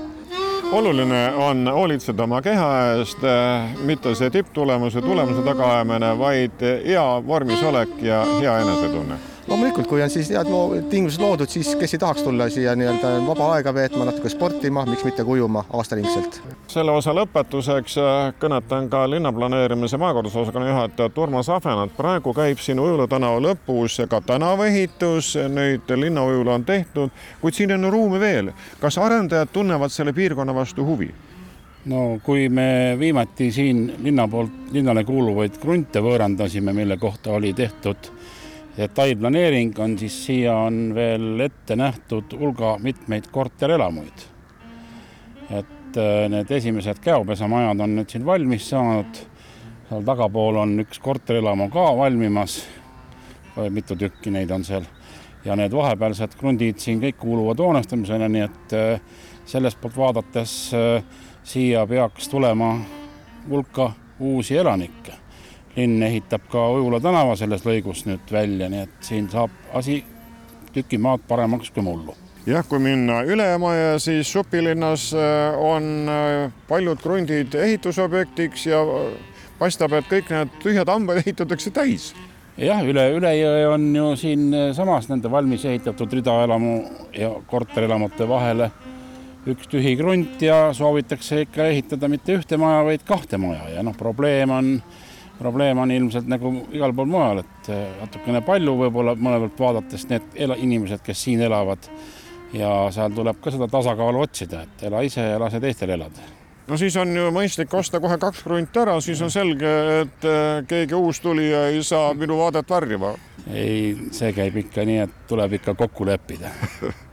oluline 0.72 1.34
on 1.36 1.68
hoolitseda 1.68 2.24
oma 2.24 2.42
keha 2.42 2.70
eest, 2.92 3.26
mitte 3.86 4.14
see 4.16 4.30
tipptulemuse, 4.30 5.02
tulemuse 5.02 5.42
tagaajamine, 5.46 6.14
vaid 6.20 6.64
hea 6.86 7.08
vormis 7.28 7.64
olek 7.64 7.98
ja 8.06 8.24
hea 8.40 8.60
enesetunne 8.62 9.29
loomulikult, 9.50 9.88
kui 9.88 10.02
on 10.04 10.10
siis 10.10 10.30
head 10.34 10.50
loo-, 10.50 10.82
tingimused 10.90 11.22
loodud, 11.22 11.50
siis 11.50 11.72
kes 11.80 11.94
ei 11.94 12.00
tahaks 12.00 12.24
tulla 12.24 12.50
siia 12.54 12.76
nii-öelda 12.78 13.12
vaba 13.28 13.54
aega 13.56 13.74
veetma, 13.74 14.06
natuke 14.08 14.30
sportima, 14.30 14.86
miks 14.90 15.04
mitte 15.08 15.24
ka 15.26 15.32
ujuma 15.32 15.64
aastaringselt. 15.74 16.42
selle 16.70 16.92
osa 16.92 17.14
lõpetuseks 17.18 17.98
äh, 18.02 18.18
kõnetan 18.42 18.90
ka 18.90 19.04
linnaplaneerimise 19.10 19.98
maakorraldusosakonna 19.98 20.70
juhatajat 20.70 21.18
Urmas 21.18 21.50
Ahvenat. 21.50 21.96
praegu 21.98 22.34
käib 22.34 22.62
siin 22.62 22.80
Ujula 22.80 23.08
tänava 23.08 23.40
lõpus 23.44 24.00
ka 24.10 24.22
tänavaehitus, 24.22 25.36
nüüd 25.50 25.90
linnaujula 25.96 26.60
on 26.60 26.66
tehtud, 26.66 27.10
kuid 27.42 27.58
siin 27.58 27.74
on 27.74 27.92
ruumi 27.92 28.20
veel. 28.20 28.54
kas 28.80 28.98
arendajad 28.98 29.50
tunnevad 29.54 29.90
selle 29.92 30.14
piirkonna 30.14 30.56
vastu 30.56 30.86
huvi? 30.86 31.12
no 31.86 32.20
kui 32.24 32.50
me 32.50 32.96
viimati 33.00 33.52
siin 33.52 33.94
linna 34.04 34.28
poolt 34.28 34.72
linnale 34.72 35.04
kuuluvaid 35.04 35.58
krunte 35.58 36.02
võõrandasime, 36.04 36.74
mille 36.74 36.98
kohta 36.98 37.32
oli 37.32 37.54
tehtud 37.54 38.12
detailplaneering 38.80 39.74
on, 39.80 39.98
siis 40.00 40.18
siia 40.26 40.56
on 40.56 40.94
veel 40.96 41.40
ette 41.44 41.76
nähtud 41.76 42.32
hulga 42.40 42.78
mitmeid 42.80 43.28
korterelamuid. 43.32 44.28
et 45.50 45.98
äh, 45.98 46.30
need 46.30 46.52
esimesed 46.52 47.00
käopesamajad 47.02 47.80
on 47.82 47.96
nüüd 47.98 48.10
siin 48.10 48.26
valmis 48.26 48.70
saanud, 48.70 49.24
seal 49.90 50.04
tagapool 50.06 50.62
on 50.62 50.78
üks 50.86 51.02
korterelamu 51.02 51.68
ka 51.74 51.88
valmimas, 51.98 52.62
mitu 53.74 53.98
tükki 53.98 54.32
neid 54.32 54.52
on 54.54 54.64
seal, 54.64 54.86
ja 55.46 55.56
need 55.58 55.74
vahepealsed 55.74 56.38
krundid 56.40 56.80
siin 56.80 57.02
kõik 57.02 57.18
kuuluvad 57.20 57.60
hoonestamisele, 57.60 58.30
nii 58.30 58.46
et 58.46 58.76
äh, 58.78 59.24
sellest 59.50 59.82
poolt 59.82 59.98
vaadates 59.98 60.54
äh, 60.78 61.02
siia 61.44 61.88
peaks 61.90 62.30
tulema 62.30 62.76
hulka 63.50 63.92
uusi 64.20 64.58
elanikke 64.62 65.19
linn 65.80 66.04
ehitab 66.04 66.48
ka 66.52 66.70
Ujula 66.76 67.00
tänava 67.04 67.36
selles 67.40 67.64
lõigus 67.68 68.06
nüüd 68.08 68.32
välja, 68.32 68.70
nii 68.72 68.88
et 68.88 68.98
siin 69.06 69.30
saab 69.32 69.54
asi 69.74 70.02
tüki 70.76 71.00
maad 71.02 71.24
paremaks 71.28 71.72
kui 71.74 71.86
mullu 71.86 72.16
jah, 72.50 72.66
kui 72.68 72.80
minna 72.82 73.22
üle 73.28 73.46
Emajõe, 73.56 73.98
siis 74.02 74.32
Supilinnas 74.32 75.10
äh, 75.18 75.58
on 75.60 76.10
äh, 76.10 76.52
paljud 76.70 77.02
krundid 77.04 77.56
ehitusobjektiks 77.56 78.66
ja 78.70 78.82
äh, 78.82 79.38
paistab, 79.60 79.94
et 79.98 80.08
kõik 80.10 80.32
need 80.34 80.60
tühjad 80.64 80.90
hambad 80.92 81.20
ehitatakse 81.24 81.74
täis. 81.76 82.12
jah, 82.60 82.82
üle, 82.84 83.06
üle 83.16 83.34
jõe 83.38 83.66
on 83.74 83.90
ju 83.96 84.14
siinsamas 84.20 85.10
nende 85.12 85.32
valmis 85.32 85.66
ehitatud 85.66 86.14
ridaelamu 86.20 86.80
ja 87.16 87.32
korterelamute 87.48 88.28
vahele 88.28 88.72
üks 89.50 89.70
tühi 89.72 89.96
krunt 89.98 90.42
ja 90.44 90.74
soovitakse 90.76 91.46
ikka 91.46 91.70
ehitada 91.72 92.10
mitte 92.12 92.36
ühte 92.36 92.58
maja, 92.60 92.84
vaid 92.88 93.06
kahte 93.08 93.40
maja 93.40 93.70
ja 93.78 93.84
noh, 93.86 93.96
probleem 93.98 94.52
on 94.52 94.74
probleem 95.40 95.78
on 95.78 95.92
ilmselt 95.92 96.28
nagu 96.30 96.52
igal 96.76 96.94
pool 96.96 97.10
mujal, 97.10 97.44
et 97.44 97.70
eh, 97.74 97.86
natukene 98.02 98.42
palju 98.46 98.76
võib-olla 98.84 99.16
mõne 99.16 99.40
pealt 99.46 99.62
vaadates 99.66 100.08
need 100.12 100.36
inimesed, 100.38 101.04
kes 101.06 101.24
siin 101.28 101.42
elavad 101.46 101.90
ja 102.54 102.74
seal 102.94 103.14
tuleb 103.16 103.40
ka 103.44 103.54
seda 103.54 103.70
tasakaalu 103.72 104.26
otsida, 104.26 104.66
et 104.66 104.86
ela 104.90 105.02
ise 105.06 105.24
ja 105.24 105.40
lase 105.42 105.62
teistel 105.64 105.96
elada 105.96 106.28
no 106.70 106.78
siis 106.78 106.96
on 107.02 107.14
ju 107.16 107.30
mõistlik 107.34 107.74
osta 107.74 108.02
kohe 108.02 108.18
kaks 108.22 108.44
krunti 108.46 108.82
ära, 108.82 109.00
siis 109.02 109.22
on 109.26 109.34
selge, 109.34 109.76
et 110.04 110.30
eh, 110.30 110.64
keegi 110.70 110.98
uus 110.98 111.22
tulija 111.24 111.68
ei 111.74 111.84
saa 111.84 112.14
minu 112.14 112.40
vaadet 112.42 112.70
varjama. 112.70 113.16
ei, 113.54 113.96
see 114.12 114.34
käib 114.36 114.64
ikka 114.66 114.86
nii, 114.86 115.06
et 115.08 115.22
tuleb 115.30 115.60
ikka 115.62 115.78
kokku 115.80 116.08
leppida 116.10 116.52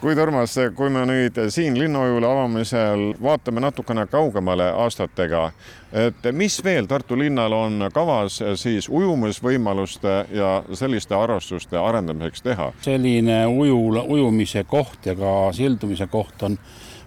kuid 0.00 0.18
Urmas, 0.18 0.54
kui 0.76 0.90
me 0.90 1.04
nüüd 1.08 1.38
siin 1.52 1.78
linnaujula 1.78 2.30
avamisel 2.32 3.04
vaatame 3.22 3.62
natukene 3.64 4.06
kaugemale 4.10 4.70
aastatega, 4.84 5.44
et 5.92 6.28
mis 6.32 6.58
veel 6.64 6.88
Tartu 6.90 7.18
linnal 7.18 7.52
on 7.52 7.88
kavas 7.94 8.40
siis 8.60 8.88
ujumisvõimaluste 8.88 10.16
ja 10.34 10.50
selliste 10.72 11.14
harrastuste 11.14 11.78
arendamiseks 11.78 12.42
teha? 12.42 12.72
selline 12.84 13.44
ujula, 13.46 14.02
ujumise 14.02 14.64
koht 14.68 15.06
ja 15.06 15.16
ka 15.18 15.52
sildumise 15.52 16.06
koht 16.12 16.42
on 16.42 16.58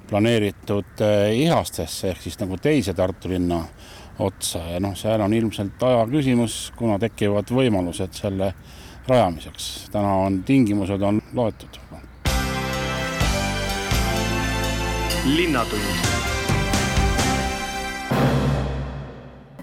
planeeritud 0.10 1.04
eh, 1.04 1.36
Ihastesse 1.44 2.12
ehk 2.14 2.22
siis 2.24 2.40
nagu 2.40 2.58
teise 2.62 2.94
Tartu 2.94 3.30
linna 3.30 3.62
otsa 4.20 4.64
ja 4.72 4.80
noh, 4.82 4.96
seal 4.98 5.22
on 5.22 5.34
ilmselt 5.34 5.84
aja 5.84 6.06
küsimus, 6.10 6.72
kuna 6.78 6.98
tekivad 7.00 7.52
võimalused 7.54 8.16
selle 8.18 8.54
rajamiseks. 9.08 9.90
täna 9.92 10.14
on 10.26 10.42
tingimused 10.44 11.02
on 11.02 11.22
loetud. 11.34 11.80
Linnatund 15.36 15.82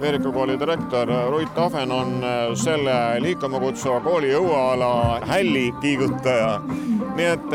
Veeriku 0.01 0.33
kooli 0.33 0.61
direktor 0.61 1.09
Ruit 1.31 1.59
Ahven 1.59 1.93
on 1.93 2.25
selle 2.55 2.95
liikuma 3.21 3.61
kutsuva 3.61 4.01
kooli 4.01 4.35
õueala 4.37 5.21
hälli 5.27 5.73
kiigutaja. 5.81 6.61
nii 7.15 7.27
et 7.27 7.49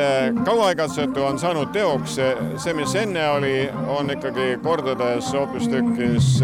kauaaegatsetu 0.46 1.24
on 1.24 1.39
saanud 1.39 1.70
teoks, 1.75 2.18
see, 2.58 2.74
mis 2.74 2.96
enne 2.96 3.28
oli, 3.30 3.70
on 3.88 4.10
ikkagi 4.10 4.58
kordades 4.63 5.34
hoopistükkis 5.34 6.39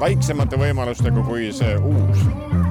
väiksemate 0.00 0.60
võimalustega 0.60 1.24
kui 1.26 1.50
see 1.56 1.74
uus 1.80 2.65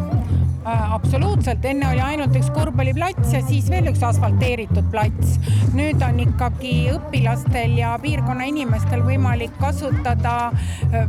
absoluutselt, 0.66 1.66
enne 1.66 1.88
oli 1.92 2.02
ainult 2.02 2.36
üks 2.38 2.50
korvpalliplats 2.56 3.34
ja 3.36 3.42
siis 3.46 3.68
veel 3.70 3.90
üks 3.92 4.04
asfalteeritud 4.06 4.90
plats. 4.94 5.38
nüüd 5.76 6.02
on 6.06 6.20
ikkagi 6.24 6.74
õpilastel 6.96 7.78
ja 7.80 7.96
piirkonna 8.02 8.48
inimestel 8.50 9.04
võimalik 9.06 9.54
kasutada 9.62 10.52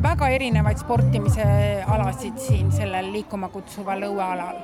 väga 0.02 0.30
erinevaid 0.36 0.82
sportimise 0.82 1.46
alasid 1.86 2.36
siin 2.48 2.72
sellel 2.75 3.12
liikuma 3.14 3.48
kutsuval 3.54 4.08
õuealal 4.10 4.60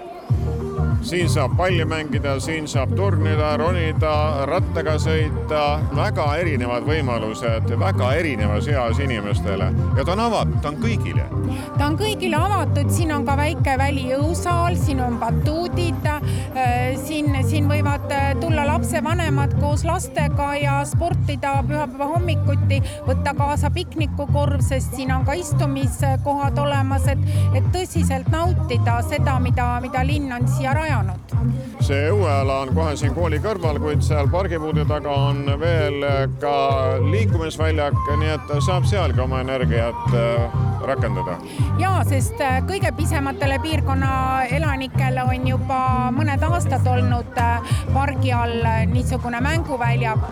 siin 1.02 1.28
saab 1.30 1.56
palli 1.56 1.84
mängida, 1.84 2.36
siin 2.40 2.68
saab 2.68 2.92
turnida, 2.96 3.56
ronida, 3.58 4.12
rattaga 4.48 4.94
sõita, 5.02 5.62
väga 5.96 6.26
erinevad 6.38 6.86
võimalused 6.86 7.72
väga 7.78 8.12
erinevas 8.20 8.68
eas 8.70 9.00
inimestele. 9.02 9.70
Ja 9.98 10.04
ta 10.04 10.14
on 10.14 10.22
avatud, 10.26 10.60
ta 10.62 10.70
on 10.70 10.78
kõigile. 10.82 11.26
ta 11.78 11.88
on 11.88 11.96
kõigile 11.98 12.38
avatud, 12.38 12.90
siin 12.94 13.12
on 13.14 13.26
ka 13.26 13.36
väike 13.36 13.74
välijõusaal, 13.78 14.76
siin 14.78 15.02
on 15.02 15.18
batuudid, 15.20 16.06
siin, 17.06 17.34
siin 17.48 17.68
võivad 17.70 18.06
tulla 18.40 18.66
lapsevanemad 18.68 19.58
koos 19.60 19.84
lastega 19.88 20.52
ja 20.62 20.78
sportida 20.86 21.58
pühapäeva 21.66 22.12
hommikuti, 22.14 22.78
võtta 23.08 23.34
kaasa 23.38 23.72
piknikukorv, 23.74 24.62
sest 24.62 24.94
siin 24.96 25.12
on 25.14 25.26
ka 25.26 25.34
istumiskohad 25.38 26.58
olemas, 26.62 27.10
et, 27.10 27.26
et 27.58 27.68
tõsiselt 27.74 28.30
nautida 28.32 29.00
seda, 29.08 29.38
mida, 29.42 29.68
mida 29.82 30.06
linn 30.06 30.30
on 30.32 30.46
siia 30.48 30.76
rajanud 30.76 30.91
rajanud. 30.92 31.18
see 31.82 32.10
õueala 32.12 32.58
on 32.62 32.70
kohe 32.76 32.92
siin 32.96 33.14
kooli 33.16 33.40
kõrval, 33.42 33.78
kuid 33.82 34.02
seal 34.06 34.28
pargipuude 34.30 34.84
taga 34.86 35.14
on 35.30 35.44
veel 35.60 36.04
ka 36.42 36.52
liikumisväljak, 37.02 37.96
nii 38.20 38.34
et 38.36 38.52
saab 38.62 38.86
sealgi 38.86 39.20
oma 39.24 39.40
energiat 39.42 40.14
äh, 40.14 40.60
rakendada. 40.86 41.38
ja, 41.80 41.94
sest 42.08 42.40
äh, 42.40 42.60
kõige 42.68 42.92
pisematele 42.96 43.58
piirkonna 43.64 44.12
elanikele 44.58 45.24
on 45.24 45.48
juba 45.48 45.80
mõned 46.14 46.46
aastad 46.46 46.86
olnud 46.86 47.40
äh, 47.40 47.74
pargi 47.94 48.32
all 48.36 48.68
niisugune 48.92 49.40
mänguväljak, 49.42 50.28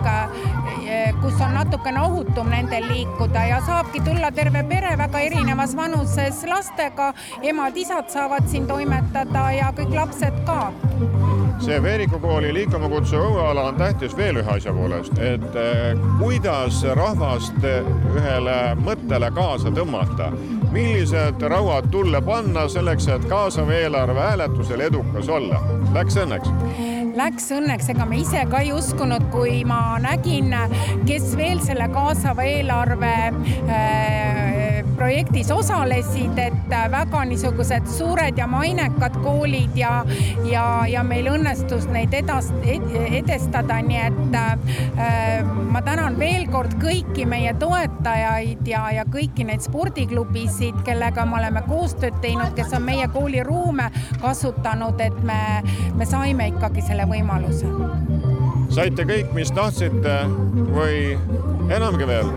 kus 1.21 1.41
on 1.45 1.53
natukene 1.55 2.01
ohutum 2.03 2.49
nendel 2.51 2.87
liikuda 2.91 3.43
ja 3.47 3.59
saabki 3.67 4.01
tulla 4.07 4.31
terve 4.35 4.63
pere 4.69 4.95
väga 4.99 5.21
erinevas 5.27 5.75
vanuses 5.77 6.45
lastega, 6.49 7.13
emad-isad 7.43 8.11
saavad 8.11 8.49
siin 8.51 8.67
toimetada 8.71 9.45
ja 9.55 9.71
kõik 9.77 9.95
lapsed 9.95 10.41
ka 10.47 10.50
see 11.61 11.83
Veeriku 11.83 12.19
kooli 12.19 12.55
liikuma 12.55 12.89
kutsuv 12.89 13.23
õueala 13.29 13.67
on 13.69 13.77
tähtis 13.79 14.15
veel 14.17 14.41
ühe 14.41 14.53
asja 14.57 14.73
poolest, 14.75 15.19
et 15.23 15.57
eh, 15.61 15.99
kuidas 16.19 16.81
rahvast 16.97 17.61
ühele 17.65 18.57
mõttele 18.81 19.31
kaasa 19.37 19.73
tõmmata, 19.77 20.31
millised 20.73 21.43
rauad 21.53 21.91
tulle 21.93 22.23
panna 22.25 22.67
selleks, 22.69 23.09
et 23.13 23.27
kaasav 23.31 23.71
eelarve 23.75 24.21
hääletusel 24.21 24.87
edukas 24.89 25.29
olla. 25.29 25.61
Läks 25.95 26.17
õnneks? 26.25 26.51
Läks 27.17 27.51
õnneks, 27.55 27.91
ega 27.93 28.07
me 28.07 28.21
ise 28.23 28.47
ka 28.51 28.63
ei 28.65 28.73
uskunud, 28.73 29.29
kui 29.35 29.61
ma 29.69 29.99
nägin, 30.03 30.55
kes 31.07 31.35
veel 31.37 31.61
selle 31.65 31.91
kaasava 31.93 32.47
eelarve 32.47 33.15
äh, 33.69 34.60
projektis 35.01 35.51
osalesid, 35.51 36.37
et 36.39 36.75
väga 36.93 37.23
niisugused 37.25 37.87
suured 37.89 38.39
ja 38.39 38.47
mainekad 38.51 39.17
koolid 39.25 39.77
ja, 39.79 40.05
ja, 40.45 40.65
ja 40.89 41.05
meil 41.07 41.31
õnnestus 41.33 41.87
neid 41.89 42.13
edas- 42.17 42.53
ed,, 42.69 42.85
edestada, 43.23 43.79
nii 43.87 44.01
et 44.03 44.37
äh, 44.37 45.47
ma 45.73 45.81
tänan 45.87 46.19
veel 46.21 46.45
kord 46.53 46.77
kõiki 46.83 47.25
meie 47.29 47.55
toetajaid 47.63 48.69
ja, 48.69 48.83
ja 48.99 49.07
kõiki 49.09 49.47
neid 49.49 49.65
spordiklubisid, 49.65 50.83
kellega 50.85 51.25
me 51.25 51.41
oleme 51.41 51.65
koostööd 51.69 52.21
teinud, 52.21 52.53
kes 52.59 52.77
on 52.77 52.85
meie 52.85 53.09
kooli 53.15 53.41
ruume 53.47 53.89
kasutanud, 54.21 55.01
et 55.01 55.17
me, 55.25 55.41
me 55.97 56.09
saime 56.09 56.51
ikkagi 56.53 56.85
selle 56.85 57.09
võimaluse. 57.09 57.73
saite 58.69 59.09
kõik, 59.09 59.33
mis 59.35 59.51
tahtsite 59.57 60.21
või 60.77 61.17
enamgi 61.73 62.07
veel? 62.07 62.29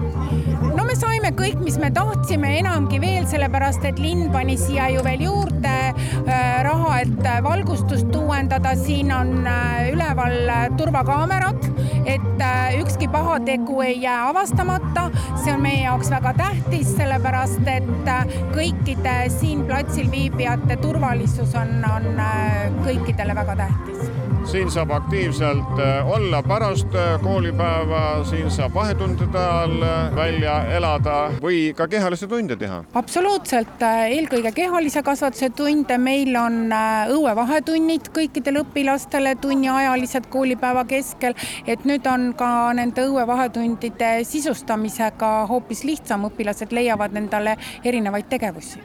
no 0.78 0.83
saime 1.24 1.38
kõik, 1.40 1.60
mis 1.64 1.78
me 1.80 1.88
tahtsime, 1.96 2.50
enamgi 2.60 2.98
veel, 3.00 3.24
sellepärast 3.32 3.86
et 3.88 4.00
linn 4.02 4.26
pani 4.34 4.58
siia 4.60 4.90
ju 4.92 5.04
veel 5.06 5.22
juurde 5.24 5.72
äh, 5.72 6.58
raha, 6.66 6.98
et 7.00 7.30
valgustust 7.46 8.12
uuendada, 8.20 8.74
siin 8.76 9.14
on 9.16 9.48
äh, 9.48 9.94
üleval 9.94 10.52
turvakaamerad, 10.76 11.64
et 12.04 12.44
äh, 12.44 12.76
ükski 12.82 13.08
pahategu 13.08 13.80
ei 13.86 14.02
jää 14.02 14.18
avastamata. 14.34 15.10
see 15.44 15.54
on 15.54 15.64
meie 15.64 15.86
jaoks 15.86 16.12
väga 16.12 16.34
tähtis, 16.42 16.92
sellepärast 16.98 17.72
et 17.72 18.12
äh, 18.12 18.36
kõikide 18.52 19.16
siin 19.32 19.64
platsil 19.70 20.12
viibijate 20.12 20.76
turvalisus 20.84 21.56
on, 21.56 21.80
on 21.88 22.20
äh, 22.20 22.68
kõikidele 22.84 23.36
väga 23.40 23.56
tähtis 23.64 24.23
siin 24.46 24.72
saab 24.72 24.92
aktiivselt 24.92 25.80
äh, 25.80 26.10
olla 26.12 26.44
pärast 26.44 26.96
äh, 26.96 27.22
koolipäeva, 27.22 28.24
siin 28.24 28.52
saab 28.52 28.74
vahetundide 28.74 29.40
ajal 29.40 29.82
äh, 29.82 30.16
välja 30.16 30.56
elada 30.76 31.18
või 31.42 31.74
ka 31.78 31.88
kehalisi 31.88 32.28
tunde 32.28 32.58
teha? 32.60 32.82
absoluutselt, 32.94 33.84
eelkõige 34.10 34.52
kehalise 34.56 35.04
kasvatuse 35.04 35.50
tunde, 35.56 35.98
meil 35.98 36.36
on 36.40 36.74
õuevahetunnid 37.16 38.10
kõikidele 38.16 38.64
õpilastele 38.66 39.36
tunniajalised 39.42 40.28
koolipäeva 40.34 40.86
keskel, 40.90 41.38
et 41.68 41.86
nüüd 41.88 42.08
on 42.10 42.32
ka 42.38 42.50
nende 42.78 43.08
õuevahetundide 43.08 44.16
sisustamisega 44.28 45.32
hoopis 45.52 45.86
lihtsam, 45.88 46.28
õpilased 46.32 46.76
leiavad 46.76 47.16
endale 47.18 47.58
erinevaid 47.84 48.30
tegevusi 48.30 48.84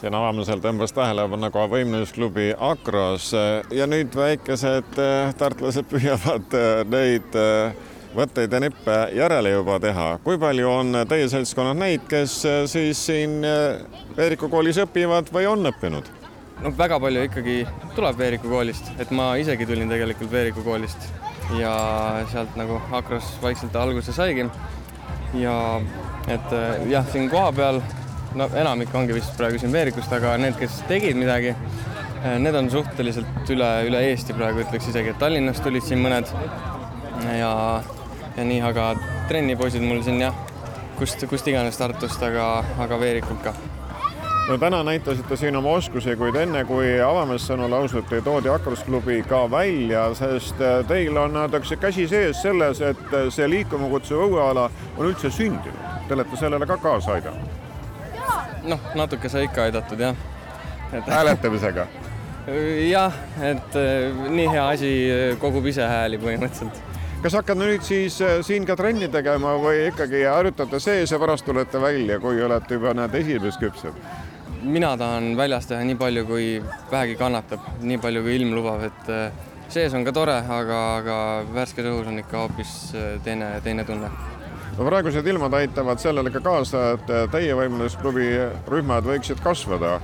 siin 0.00 0.14
avamisel 0.14 0.60
tõmbas 0.60 0.92
tähelepanu 0.92 1.48
ka 1.52 1.62
võimlusklubi 1.72 2.50
Akros 2.60 3.30
ja 3.72 3.86
nüüd 3.88 4.12
väikesed 4.16 4.98
eh, 5.00 5.30
tartlased 5.40 5.88
püüavad 5.88 6.56
eh, 6.56 6.82
neid 6.92 7.38
eh, 7.40 7.78
võtteid 8.16 8.52
ja 8.52 8.60
nippe 8.60 8.98
järele 9.16 9.54
juba 9.54 9.78
teha. 9.80 10.10
kui 10.24 10.36
palju 10.40 10.68
on 10.68 11.00
teie 11.08 11.28
seltskonnas 11.32 11.80
neid, 11.80 12.04
kes 12.08 12.36
siis 12.72 13.00
siin 13.08 13.40
Veeriku 14.16 14.48
koolis 14.52 14.80
õpivad 14.84 15.32
või 15.32 15.48
on 15.48 15.72
õppinud? 15.72 16.12
no 16.64 16.72
väga 16.76 17.00
palju 17.00 17.26
ikkagi 17.30 17.58
tuleb 17.96 18.20
Veeriku 18.20 18.52
koolist, 18.52 18.92
et 19.00 19.12
ma 19.16 19.34
isegi 19.40 19.68
tulin 19.68 19.88
tegelikult 19.92 20.32
Veeriku 20.32 20.64
koolist 20.64 21.08
ja 21.56 21.76
sealt 22.32 22.56
nagu 22.60 22.80
Akros 22.96 23.36
vaikselt 23.42 23.76
alguse 23.76 24.12
saigi. 24.12 24.48
ja 25.40 25.60
et 26.28 26.58
jah, 26.90 27.08
siin 27.12 27.30
kohapeal 27.32 27.80
no 28.36 28.48
enamik 28.54 28.94
ongi 28.94 29.14
vist 29.16 29.36
praegu 29.38 29.60
siin 29.60 29.72
Veerikust, 29.72 30.12
aga 30.12 30.34
need, 30.40 30.56
kes 30.60 30.80
tegid 30.90 31.16
midagi, 31.18 31.54
eh, 32.22 32.34
need 32.42 32.56
on 32.58 32.68
suhteliselt 32.72 33.52
üle, 33.52 33.70
üle 33.88 34.02
Eesti 34.10 34.36
praegu 34.36 34.64
ütleks 34.64 34.90
isegi, 34.92 35.14
et 35.14 35.22
Tallinnast 35.22 35.64
tulid 35.64 35.84
siin 35.86 36.02
mõned. 36.04 36.32
Ja, 37.32 37.52
ja 38.36 38.44
nii, 38.44 38.60
aga 38.68 38.90
trennipoisid 39.30 39.84
mul 39.84 40.02
siin 40.04 40.20
jah, 40.20 40.36
kust, 40.98 41.24
kust 41.30 41.48
iganes 41.48 41.80
Tartust, 41.80 42.22
aga, 42.22 42.50
aga 42.82 43.00
Veerikult 43.00 43.42
ka. 43.46 43.56
No 44.46 44.54
täna 44.62 44.78
näitasite 44.86 45.34
siin 45.40 45.56
oma 45.58 45.72
oskusi, 45.74 46.12
kuid 46.14 46.36
enne 46.38 46.60
kui 46.68 46.92
avamissõnu 47.02 47.66
lausute, 47.72 48.20
toodi 48.22 48.52
Akrusklubi 48.52 49.18
ka 49.26 49.42
välja, 49.50 50.06
sest 50.14 50.60
eh, 50.60 50.82
teil 50.86 51.16
on 51.18 51.40
öeldakse 51.42 51.80
käsi 51.82 52.06
sees 52.10 52.44
selles, 52.44 52.84
et 52.84 53.20
see 53.34 53.48
liikuma 53.50 53.90
kutsuv 53.96 54.28
õueala 54.28 54.70
on 54.96 55.06
üldse 55.08 55.32
sündinud. 55.32 55.94
Te 56.06 56.14
olete 56.14 56.38
sellele 56.38 56.68
ka 56.68 56.76
kaasa 56.78 57.16
aidanud 57.16 57.65
noh, 58.66 58.90
natuke 58.98 59.30
sai 59.32 59.46
ikka 59.48 59.68
aidatud 59.68 60.00
jah 60.00 60.18
et.... 60.92 61.06
hääletamisega? 61.06 61.86
jah, 62.90 63.16
et 63.42 63.78
äh, 63.80 64.26
nii 64.30 64.50
hea 64.52 64.68
asi 64.74 64.92
kogub 65.42 65.66
ise 65.66 65.86
hääli 65.86 66.20
põhimõtteliselt 66.22 66.82
kas 67.24 67.34
hakkate 67.40 67.58
nüüd 67.58 67.82
siis 67.86 68.20
äh, 68.22 68.38
siin 68.46 68.66
ka 68.68 68.76
trenni 68.78 69.08
tegema 69.12 69.56
või 69.62 69.88
ikkagi 69.88 70.22
harjutate 70.28 70.80
sees 70.82 71.10
ja 71.12 71.18
pärast 71.22 71.46
tulete 71.48 71.80
välja, 71.82 72.20
kui 72.22 72.42
olete 72.42 72.78
juba 72.78 72.94
need 72.94 73.18
esimesed 73.22 73.60
küpsed? 73.62 74.06
mina 74.66 74.96
tahan 74.98 75.34
väljas 75.38 75.68
teha 75.70 75.82
nii 75.86 75.98
palju, 75.98 76.24
kui 76.26 76.46
vähegi 76.90 77.14
kannatab, 77.18 77.66
nii 77.86 77.98
palju, 78.02 78.22
kui 78.24 78.38
ilm 78.38 78.54
lubab, 78.56 78.82
et 78.88 79.70
sees 79.70 79.94
on 79.94 80.02
ka 80.06 80.14
tore, 80.16 80.38
aga, 80.58 80.80
aga 81.02 81.18
värskes 81.54 81.86
õhus 81.86 82.08
on 82.10 82.18
ikka 82.22 82.40
hoopis 82.40 82.72
teine, 83.22 83.52
teine 83.62 83.84
tunne 83.86 84.10
praegused 84.76 85.26
ilmad 85.26 85.54
aitavad 85.56 85.98
sellele 85.98 86.30
ka 86.30 86.40
kaasa, 86.44 86.86
et 86.96 87.12
täievõimlusklubi 87.32 88.30
rühmad 88.68 89.06
võiksid 89.08 89.40
kasvada 89.44 90.00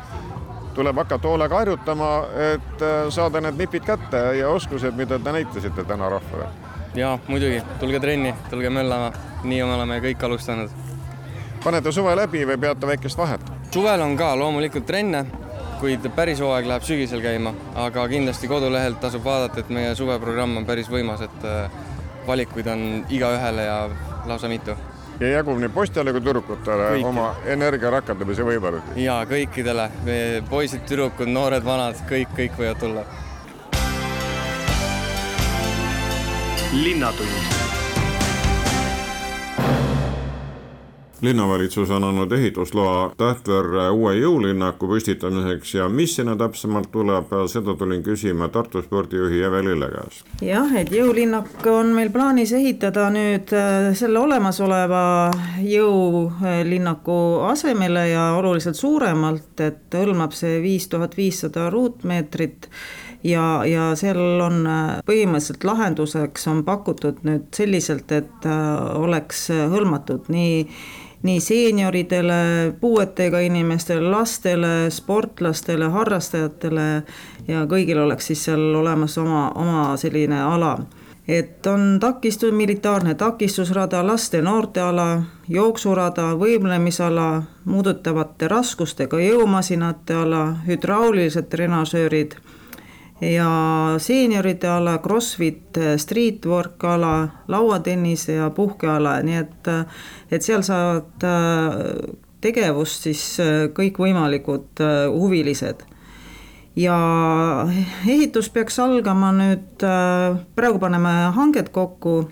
tuleb 0.74 0.96
hakata 0.96 1.28
hoolega 1.28 1.56
harjutama, 1.56 2.10
et 2.52 2.82
äh, 2.82 3.10
saada 3.10 3.40
need 3.40 3.58
nipid 3.60 3.84
kätte 3.86 4.20
ja 4.38 4.48
oskused, 4.48 4.96
mida 4.96 5.18
te 5.18 5.32
näitasite 5.32 5.84
täna 5.84 6.08
rahvale. 6.08 6.48
ja 6.94 7.18
muidugi, 7.28 7.62
tulge 7.80 8.00
trenni, 8.00 8.34
tulge 8.50 8.70
möllama, 8.70 9.12
nii 9.44 9.62
me 9.62 9.74
oleme 9.74 10.00
kõik 10.00 10.24
alustanud. 10.24 10.70
panete 11.64 11.92
suve 11.92 12.16
läbi 12.16 12.44
või 12.48 12.58
peate 12.60 12.86
väikest 12.86 13.18
vahet? 13.18 13.40
suvel 13.70 14.00
on 14.00 14.16
ka 14.16 14.34
loomulikult 14.36 14.86
trenne, 14.86 15.26
kuid 15.80 16.08
päris 16.16 16.40
hooaeg 16.40 16.66
läheb 16.66 16.82
sügisel 16.82 17.20
käima, 17.20 17.54
aga 17.74 18.08
kindlasti 18.08 18.48
kodulehelt 18.48 19.00
tasub 19.00 19.24
vaadata, 19.24 19.60
et 19.60 19.68
meie 19.68 19.94
suveprogramm 19.94 20.56
on 20.56 20.66
päris 20.66 20.90
võimas, 20.90 21.20
et 21.20 21.44
äh, 21.44 21.70
valikuid 22.26 22.66
on 22.66 23.04
igaühele 23.10 23.68
ja 23.68 23.78
lausa 24.26 24.48
mitu 24.48 24.76
ja 25.20 25.28
jagub 25.28 25.58
nii 25.60 25.70
poistele 25.72 26.12
kui 26.12 26.20
tüdrukutele 26.20 26.88
Kõik. 26.96 27.06
oma 27.06 27.26
energia 27.46 27.90
rakendamise 27.90 28.46
võimalusi. 28.46 28.96
ja 29.04 29.22
kõikidele, 29.28 29.88
poisid, 30.50 30.86
tüdrukud, 30.88 31.30
noored, 31.30 31.64
vanad, 31.64 32.00
kõik, 32.10 32.34
kõik 32.38 32.58
võivad 32.58 32.80
tulla. 32.80 33.04
linnatund 36.72 37.61
linnavalitsus 41.22 41.90
on 41.90 42.04
andnud 42.04 42.32
ehitusloa 42.32 43.12
Tähtverre 43.16 43.88
uue 43.94 44.16
jõulinnaku 44.18 44.88
püstitamiseks 44.90 45.74
ja 45.74 45.88
mis 45.88 46.16
sinna 46.18 46.34
täpsemalt 46.36 46.90
tuleb, 46.92 47.30
seda 47.46 47.76
tulin 47.78 48.02
küsima 48.02 48.48
Tartu 48.52 48.82
spordijuhi 48.82 49.42
Eve 49.46 49.62
Lille 49.64 49.88
käest. 49.92 50.26
jah, 50.42 50.74
et 50.80 50.90
jõulinnak 50.90 51.66
on 51.70 51.92
meil 51.94 52.10
plaanis 52.10 52.52
ehitada 52.58 53.06
nüüd 53.14 53.54
äh, 53.54 53.92
selle 53.98 54.18
olemasoleva 54.18 55.04
jõulinnaku 55.62 57.20
asemele 57.52 58.08
ja 58.08 58.32
oluliselt 58.40 58.76
suuremalt, 58.76 59.60
et 59.60 59.94
hõlmab 59.94 60.34
see 60.34 60.58
viis 60.62 60.88
tuhat 60.90 61.14
viissada 61.16 61.68
ruutmeetrit 61.70 62.66
ja, 63.22 63.62
ja 63.68 63.92
seal 63.98 64.42
on 64.42 64.66
äh, 64.66 64.98
põhimõtteliselt 65.06 65.70
lahenduseks 65.70 66.50
on 66.50 66.64
pakutud 66.66 67.22
nüüd 67.22 67.46
selliselt, 67.54 68.10
et 68.10 68.50
äh, 68.50 68.98
oleks 68.98 69.46
hõlmatud 69.70 70.26
nii 70.34 70.66
nii 71.22 71.40
seenioridele, 71.40 72.72
puuetega 72.80 73.40
inimestele, 73.40 74.10
lastele, 74.10 74.90
sportlastele, 74.90 75.88
harrastajatele 75.94 76.88
ja 77.48 77.66
kõigil 77.70 78.02
oleks 78.02 78.26
siis 78.26 78.44
seal 78.48 78.74
olemas 78.74 79.18
oma, 79.18 79.50
oma 79.54 79.96
selline 79.96 80.42
ala. 80.42 80.76
Et 81.28 81.66
on 81.66 81.98
takistus, 82.00 82.50
militaarne 82.52 83.14
takistusrada, 83.14 84.00
laste-noorteala, 84.06 85.22
jooksurada, 85.48 86.32
võimlemisala, 86.38 87.42
muudetavate 87.64 88.48
raskustega 88.50 89.20
jõumasinate 89.22 90.18
ala, 90.18 90.48
hüdraulilised 90.66 91.46
trenažöörid 91.48 92.34
ja 93.22 93.94
seenioride 93.98 94.68
ala, 94.68 94.98
Crossfit, 94.98 95.78
streetwork 95.96 96.84
ala, 96.84 97.28
lauatennise 97.48 98.32
ja 98.32 98.50
puhkeala, 98.50 99.20
nii 99.22 99.38
et, 99.38 99.70
et 100.30 100.42
seal 100.42 100.64
saavad 100.66 101.26
äh, 101.26 101.78
tegevust 102.42 103.06
siis 103.06 103.24
äh, 103.40 103.54
kõikvõimalikud 103.76 104.82
äh, 104.82 105.06
huvilised. 105.14 105.86
ja 106.76 106.98
ehitus 108.08 108.48
peaks 108.50 108.78
algama 108.80 109.28
nüüd, 109.36 109.82
praegu 110.56 110.78
paneme 110.80 111.10
hanget 111.36 111.68
kokku 111.68 112.30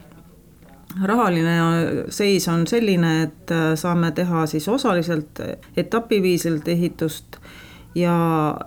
rahaline 1.04 2.06
seis 2.08 2.48
on 2.48 2.64
selline, 2.66 3.10
et 3.22 3.52
saame 3.76 4.10
teha 4.16 4.46
siis 4.48 4.68
osaliselt 4.68 5.42
etapiviisilt 5.76 6.68
ehitust 6.68 7.36
ja, 7.94 8.16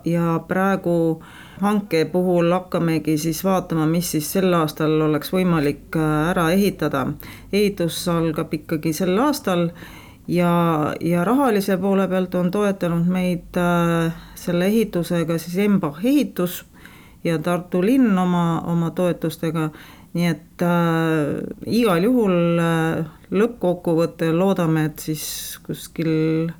ja 0.06 0.38
praegu 0.48 0.94
äh, 1.18 1.43
hanke 1.60 2.04
puhul 2.12 2.52
hakkamegi 2.52 3.18
siis 3.18 3.44
vaatama, 3.44 3.86
mis 3.86 4.10
siis 4.10 4.32
sel 4.32 4.52
aastal 4.54 5.00
oleks 5.08 5.32
võimalik 5.32 5.96
äh, 5.96 6.30
ära 6.30 6.50
ehitada. 6.50 7.06
ehitus 7.52 8.08
algab 8.08 8.54
ikkagi 8.54 8.92
sel 8.92 9.18
aastal 9.18 9.68
ja, 10.28 10.94
ja 11.00 11.24
rahalise 11.24 11.76
poole 11.76 12.08
pealt 12.08 12.34
on 12.34 12.50
toetanud 12.50 13.08
meid 13.08 13.58
äh, 13.60 14.12
selle 14.34 14.66
ehitusega 14.66 15.38
siis 15.38 15.58
Embach 15.66 16.04
ehitus 16.04 16.64
ja 17.24 17.38
Tartu 17.38 17.82
linn 17.82 18.18
oma, 18.18 18.60
oma 18.60 18.90
toetustega. 18.90 19.70
nii 20.14 20.26
et 20.30 20.62
äh, 20.62 21.42
igal 21.66 22.04
juhul 22.06 22.60
äh, 22.62 23.06
lõppkokkuvõttel 23.34 24.36
loodame, 24.38 24.84
et 24.86 25.02
siis 25.02 25.24
kuskil 25.66 26.52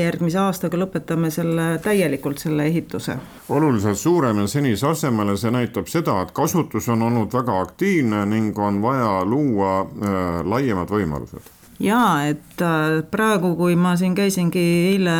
järgmise 0.00 0.38
aastaga 0.38 0.78
lõpetame 0.80 1.30
selle 1.30 1.78
täielikult, 1.84 2.38
selle 2.38 2.66
ehituse. 2.66 3.16
oluliselt 3.48 3.98
suurem 3.98 4.38
ja 4.38 4.46
senise 4.46 4.86
asemele, 4.88 5.36
see 5.36 5.50
näitab 5.50 5.86
seda, 5.86 6.20
et 6.22 6.32
kasutus 6.32 6.88
on 6.88 7.02
olnud 7.02 7.32
väga 7.32 7.60
aktiivne 7.60 8.26
ning 8.26 8.58
on 8.58 8.82
vaja 8.82 9.24
luua 9.24 9.80
äh, 9.80 10.44
laiemad 10.44 10.88
võimalused 10.90 11.61
jaa, 11.82 12.26
et 12.30 12.62
äh, 12.62 13.00
praegu, 13.10 13.52
kui 13.58 13.74
ma 13.78 13.94
siin 13.98 14.14
käisingi 14.16 14.62
eile, 14.92 15.16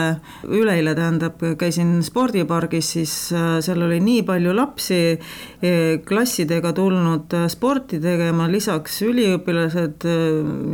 üleeile 0.47 0.95
tähendab, 0.99 1.43
käisin 1.59 1.97
spordipargis, 2.07 2.93
siis 2.97 3.15
äh, 3.35 3.57
seal 3.65 3.83
oli 3.87 3.99
nii 4.03 4.23
palju 4.29 4.55
lapsi 4.57 5.01
e, 5.13 5.73
klassidega 6.07 6.73
tulnud 6.77 7.35
äh, 7.39 7.49
sporti 7.53 8.01
tegema, 8.03 8.49
lisaks 8.51 9.01
üliõpilased 9.09 10.07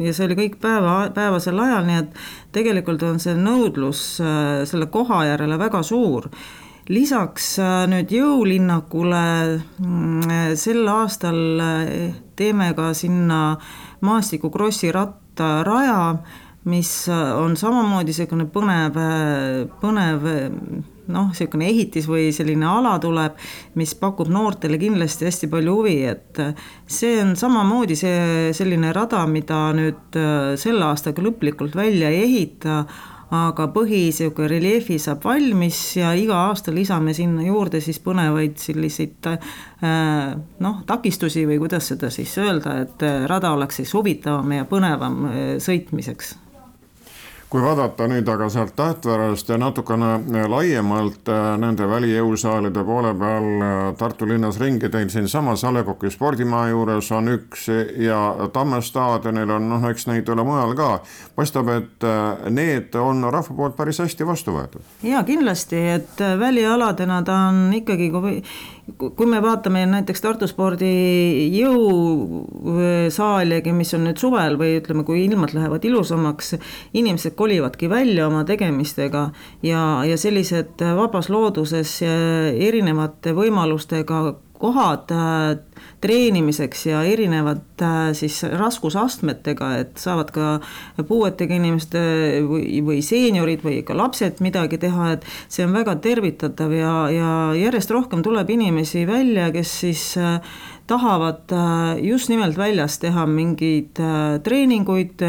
ja 0.04 0.14
see 0.14 0.28
oli 0.28 0.38
kõik 0.42 0.58
päeva, 0.62 1.00
päevasel 1.14 1.60
ajal, 1.64 1.88
nii 1.88 2.00
et 2.02 2.22
tegelikult 2.54 3.04
on 3.08 3.20
see 3.22 3.36
nõudlus 3.38 4.00
selle 4.18 4.88
koha 4.92 5.24
järele 5.28 5.58
väga 5.60 5.82
suur. 5.86 6.28
Lisaks 6.88 7.58
nüüd 7.92 8.12
jõulinnakule 8.16 9.24
mm, 9.84 10.54
sel 10.56 10.88
aastal 10.88 11.36
teeme 12.38 12.70
ka 12.76 12.94
sinna 12.96 13.42
maastikukrossi 14.08 14.92
ratta 14.96 15.27
raja, 15.40 16.18
mis 16.68 16.92
on 17.08 17.56
samamoodi 17.56 18.12
niisugune 18.12 18.48
põnev, 18.52 18.96
põnev 19.80 20.26
noh, 21.08 21.30
niisugune 21.30 21.68
ehitis 21.70 22.08
või 22.10 22.28
selline 22.36 22.66
ala 22.68 22.96
tuleb, 23.02 23.38
mis 23.80 23.94
pakub 23.98 24.28
noortele 24.32 24.78
kindlasti 24.80 25.28
hästi 25.28 25.50
palju 25.52 25.76
huvi, 25.78 25.96
et 26.10 26.42
see 26.90 27.16
on 27.22 27.34
samamoodi 27.38 27.96
see 27.98 28.50
selline 28.56 28.92
rada, 28.96 29.24
mida 29.30 29.68
nüüd 29.76 30.18
selle 30.60 30.84
aastaga 30.90 31.24
lõplikult 31.24 31.78
välja 31.78 32.12
ei 32.12 32.24
ehita, 32.26 32.82
aga 33.34 33.68
põhi 33.74 34.06
niisugune 34.06 34.48
reljeefi 34.54 34.98
saab 35.02 35.26
valmis 35.28 35.78
ja 35.98 36.14
iga 36.16 36.38
aasta 36.48 36.72
lisame 36.72 37.12
sinna 37.16 37.44
juurde 37.44 37.82
siis 37.84 38.00
põnevaid 38.04 38.56
selliseid 38.62 39.30
äh, 39.32 40.34
noh, 40.64 40.82
takistusi 40.88 41.44
või 41.48 41.60
kuidas 41.60 41.92
seda 41.92 42.10
siis 42.14 42.32
öelda, 42.40 42.78
et 42.86 43.08
rada 43.28 43.52
oleks 43.56 43.82
siis 43.82 43.94
huvitavam 43.94 44.56
ja 44.56 44.68
põnevam 44.68 45.24
äh, 45.28 45.48
sõitmiseks 45.62 46.36
kui 47.48 47.62
vaadata 47.64 48.06
nüüd 48.10 48.28
aga 48.28 48.48
sealt 48.52 48.74
Tähtverast 48.76 49.48
ja 49.48 49.56
natukene 49.60 50.10
äh, 50.18 50.46
laiemalt 50.50 51.28
äh, 51.32 51.54
nende 51.60 51.88
välijõusaalide 51.88 52.84
poole 52.84 53.14
peal 53.16 53.48
äh, 53.64 53.76
Tartu 53.98 54.28
linnas 54.28 54.58
ringi, 54.60 54.90
teil 54.92 55.08
siinsamas 55.12 55.64
A 55.64 55.72
Le 55.72 55.84
Coq'i 55.86 56.12
spordimaja 56.12 56.74
juures 56.74 57.08
on 57.16 57.32
üks 57.32 57.68
ja 58.04 58.20
Tamme 58.52 58.82
staadionil 58.84 59.54
on, 59.56 59.68
noh, 59.72 59.88
eks 59.88 60.08
neid 60.10 60.28
ole 60.28 60.44
mujal 60.44 60.74
ka. 60.76 60.90
paistab, 61.36 61.70
et 61.72 62.08
need 62.50 62.94
on 63.00 63.24
rahva 63.32 63.56
poolt 63.56 63.76
päris 63.76 64.00
hästi 64.02 64.26
vastu 64.28 64.52
võetud. 64.56 64.84
ja 65.02 65.22
kindlasti, 65.24 65.80
et 65.96 66.20
välialadena 66.40 67.22
ta 67.24 67.38
on 67.48 67.72
ikkagi, 67.80 68.10
kui 68.12 68.42
kui 68.96 69.26
me 69.28 69.40
vaatame 69.42 69.82
näiteks 69.88 70.22
Tartu 70.24 70.46
spordi 70.48 70.88
jõusaaligi, 71.58 73.72
mis 73.76 73.92
on 73.96 74.06
nüüd 74.08 74.20
suvel 74.20 74.56
või 74.60 74.78
ütleme, 74.78 75.04
kui 75.08 75.24
ilmad 75.26 75.52
lähevad 75.56 75.84
ilusamaks, 75.84 76.54
inimesed 76.96 77.36
kolivadki 77.38 77.90
välja 77.90 78.26
oma 78.30 78.44
tegemistega 78.48 79.28
ja, 79.62 79.82
ja 80.08 80.16
sellised 80.20 80.84
vabas 80.96 81.28
looduses 81.32 81.98
erinevate 82.02 83.34
võimalustega 83.36 84.22
kohad 84.58 85.10
äh, 85.14 85.58
treenimiseks 86.02 86.86
ja 86.86 87.02
erinevad 87.06 87.82
äh, 87.82 88.10
siis 88.18 88.40
raskusastmetega, 88.42 89.70
et 89.82 90.00
saavad 90.02 90.32
ka 90.34 90.48
puuetega 91.08 91.58
inimeste 91.58 92.00
või, 92.46 92.80
või 92.86 93.02
seeniorid 93.04 93.64
või 93.64 93.82
ka 93.86 93.96
lapsed 93.98 94.42
midagi 94.44 94.80
teha, 94.82 95.12
et 95.16 95.28
see 95.48 95.66
on 95.66 95.76
väga 95.76 95.98
tervitatav 96.04 96.74
ja, 96.74 96.94
ja 97.14 97.30
järjest 97.58 97.94
rohkem 97.94 98.24
tuleb 98.26 98.50
inimesi 98.58 99.06
välja, 99.08 99.50
kes 99.54 99.78
siis 99.84 100.10
äh, 100.20 100.40
tahavad 100.88 101.52
just 102.00 102.30
nimelt 102.32 102.56
väljas 102.56 102.94
teha 103.02 103.26
mingeid 103.28 103.98
treeninguid, 104.40 105.20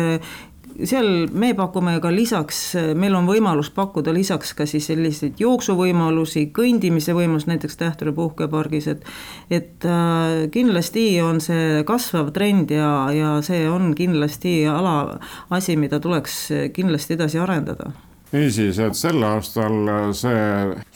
seal 0.88 1.28
me 1.32 1.52
pakume 1.58 1.96
ka 2.04 2.12
lisaks, 2.14 2.60
meil 2.96 3.16
on 3.18 3.28
võimalus 3.30 3.72
pakkuda 3.76 4.14
lisaks 4.16 4.54
ka 4.58 4.68
siis 4.70 4.90
selliseid 4.90 5.40
jooksuvõimalusi, 5.42 6.48
kõndimise 6.56 7.16
võimalus 7.18 7.48
näiteks 7.50 7.80
Tähtri 7.80 8.14
puhkepargis, 8.16 8.90
et 8.92 9.06
et 9.50 9.86
äh, 9.86 10.48
kindlasti 10.52 11.08
on 11.24 11.42
see 11.44 11.84
kasvav 11.88 12.32
trend 12.36 12.72
ja, 12.72 13.10
ja 13.16 13.38
see 13.46 13.66
on 13.70 13.94
kindlasti 13.98 14.62
ala, 14.70 15.20
asi, 15.50 15.76
mida 15.80 16.00
tuleks 16.00 16.46
kindlasti 16.76 17.18
edasi 17.18 17.40
arendada. 17.40 17.92
Niisiis, 18.30 18.78
et 18.84 18.94
sel 18.94 19.24
aastal 19.26 20.14
see 20.14 20.42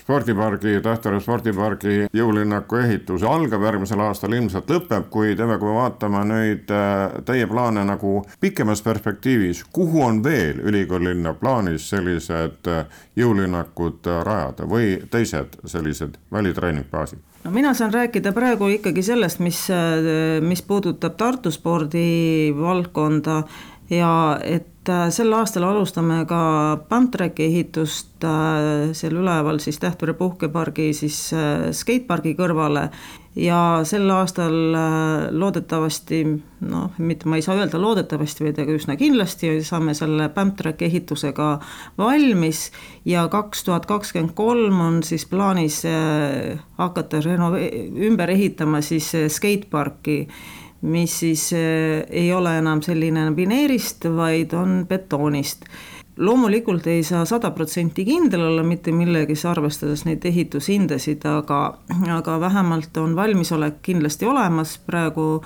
spordipargi, 0.04 0.82
Tähtere 0.84 1.20
spordipargi 1.24 2.08
jõulinnaku 2.13 2.82
ehitus 2.82 3.24
algab 3.28 3.63
järgmisel 3.63 4.02
aastal, 4.04 4.36
ilmselt 4.36 4.70
lõpeb, 4.72 5.08
kuid 5.13 5.39
Eve, 5.39 5.58
kui 5.62 5.70
me 5.70 5.78
vaatame 5.78 6.24
nüüd 6.28 6.72
äh, 6.76 7.20
teie 7.28 7.48
plaane 7.48 7.86
nagu 7.88 8.18
pikemas 8.44 8.84
perspektiivis, 8.84 9.63
kuhu 9.74 10.04
on 10.04 10.24
veel 10.26 10.60
ülikoolilinna 10.60 11.36
plaanis 11.39 11.88
sellised 11.94 12.68
äh, 12.68 12.86
jõulinnakud 13.20 14.10
äh, 14.12 14.24
rajada 14.28 14.68
või 14.68 14.98
teised 15.12 15.62
sellised 15.66 16.20
välitreeningbaasid? 16.32 17.20
no 17.44 17.52
mina 17.52 17.74
saan 17.76 17.94
rääkida 17.94 18.32
praegu 18.36 18.68
ikkagi 18.72 19.04
sellest, 19.04 19.39
mis, 19.44 19.66
mis 20.42 20.62
puudutab 20.63 21.18
Tartu 21.20 21.52
spordivaldkonda 21.52 23.44
ja 23.89 24.13
et 24.43 24.74
Äh, 24.84 25.08
sel 25.15 25.32
aastal 25.32 25.63
alustame 25.63 26.26
ka 26.28 26.78
Pamtraki 26.89 27.46
ehitust 27.46 28.24
äh, 28.28 28.91
seal 28.91 29.15
üleval 29.15 29.62
siis 29.63 29.78
Tähtvere 29.80 30.12
puhkepargi 30.19 30.89
siis 30.98 31.17
äh, 31.32 31.69
skatepargi 31.72 32.34
kõrvale. 32.36 32.89
Ja 33.39 33.82
sel 33.88 34.12
aastal 34.13 34.54
loodetavasti 35.34 36.19
noh, 36.69 36.98
mitte 37.02 37.26
ma 37.32 37.39
ei 37.39 37.46
saa 37.46 37.56
öelda 37.58 37.80
loodetavasti, 37.82 38.43
vaid 38.46 38.60
aga 38.62 38.76
üsna 38.76 38.93
kindlasti 39.00 39.56
saame 39.65 39.96
selle 39.98 40.28
Pamtraki 40.36 40.86
ehitusega 40.86 41.48
valmis. 41.98 42.67
Ja 43.10 43.24
kaks 43.32 43.63
tuhat 43.65 43.88
kakskümmend 43.89 44.36
kolm 44.38 44.84
on 44.84 45.00
siis 45.08 45.26
plaanis 45.32 45.80
hakata 46.78 47.24
renove-, 47.26 47.72
ümber 48.06 48.36
ehitama 48.36 48.84
siis 48.86 49.10
skateparki 49.34 50.28
mis 50.84 51.19
siis 51.19 51.48
eh, 51.54 52.04
ei 52.10 52.34
ole 52.34 52.58
enam 52.60 52.82
selline 52.84 53.30
vineerist, 53.36 54.08
vaid 54.15 54.54
on 54.58 54.84
betoonist. 54.89 55.65
Loomulikult 56.17 56.86
ei 56.88 57.02
saa 57.02 57.24
sada 57.26 57.50
protsenti 57.52 58.04
kindel 58.06 58.43
olla 58.46 58.62
mitte 58.63 58.91
millegis, 58.93 59.48
arvestades 59.50 60.04
neid 60.06 60.26
ehitushindasid, 60.30 61.26
aga, 61.26 61.62
aga 62.17 62.36
vähemalt 62.43 63.00
on 63.02 63.15
valmisolek 63.17 63.80
kindlasti 63.82 64.30
olemas, 64.30 64.76
praegu 64.86 65.41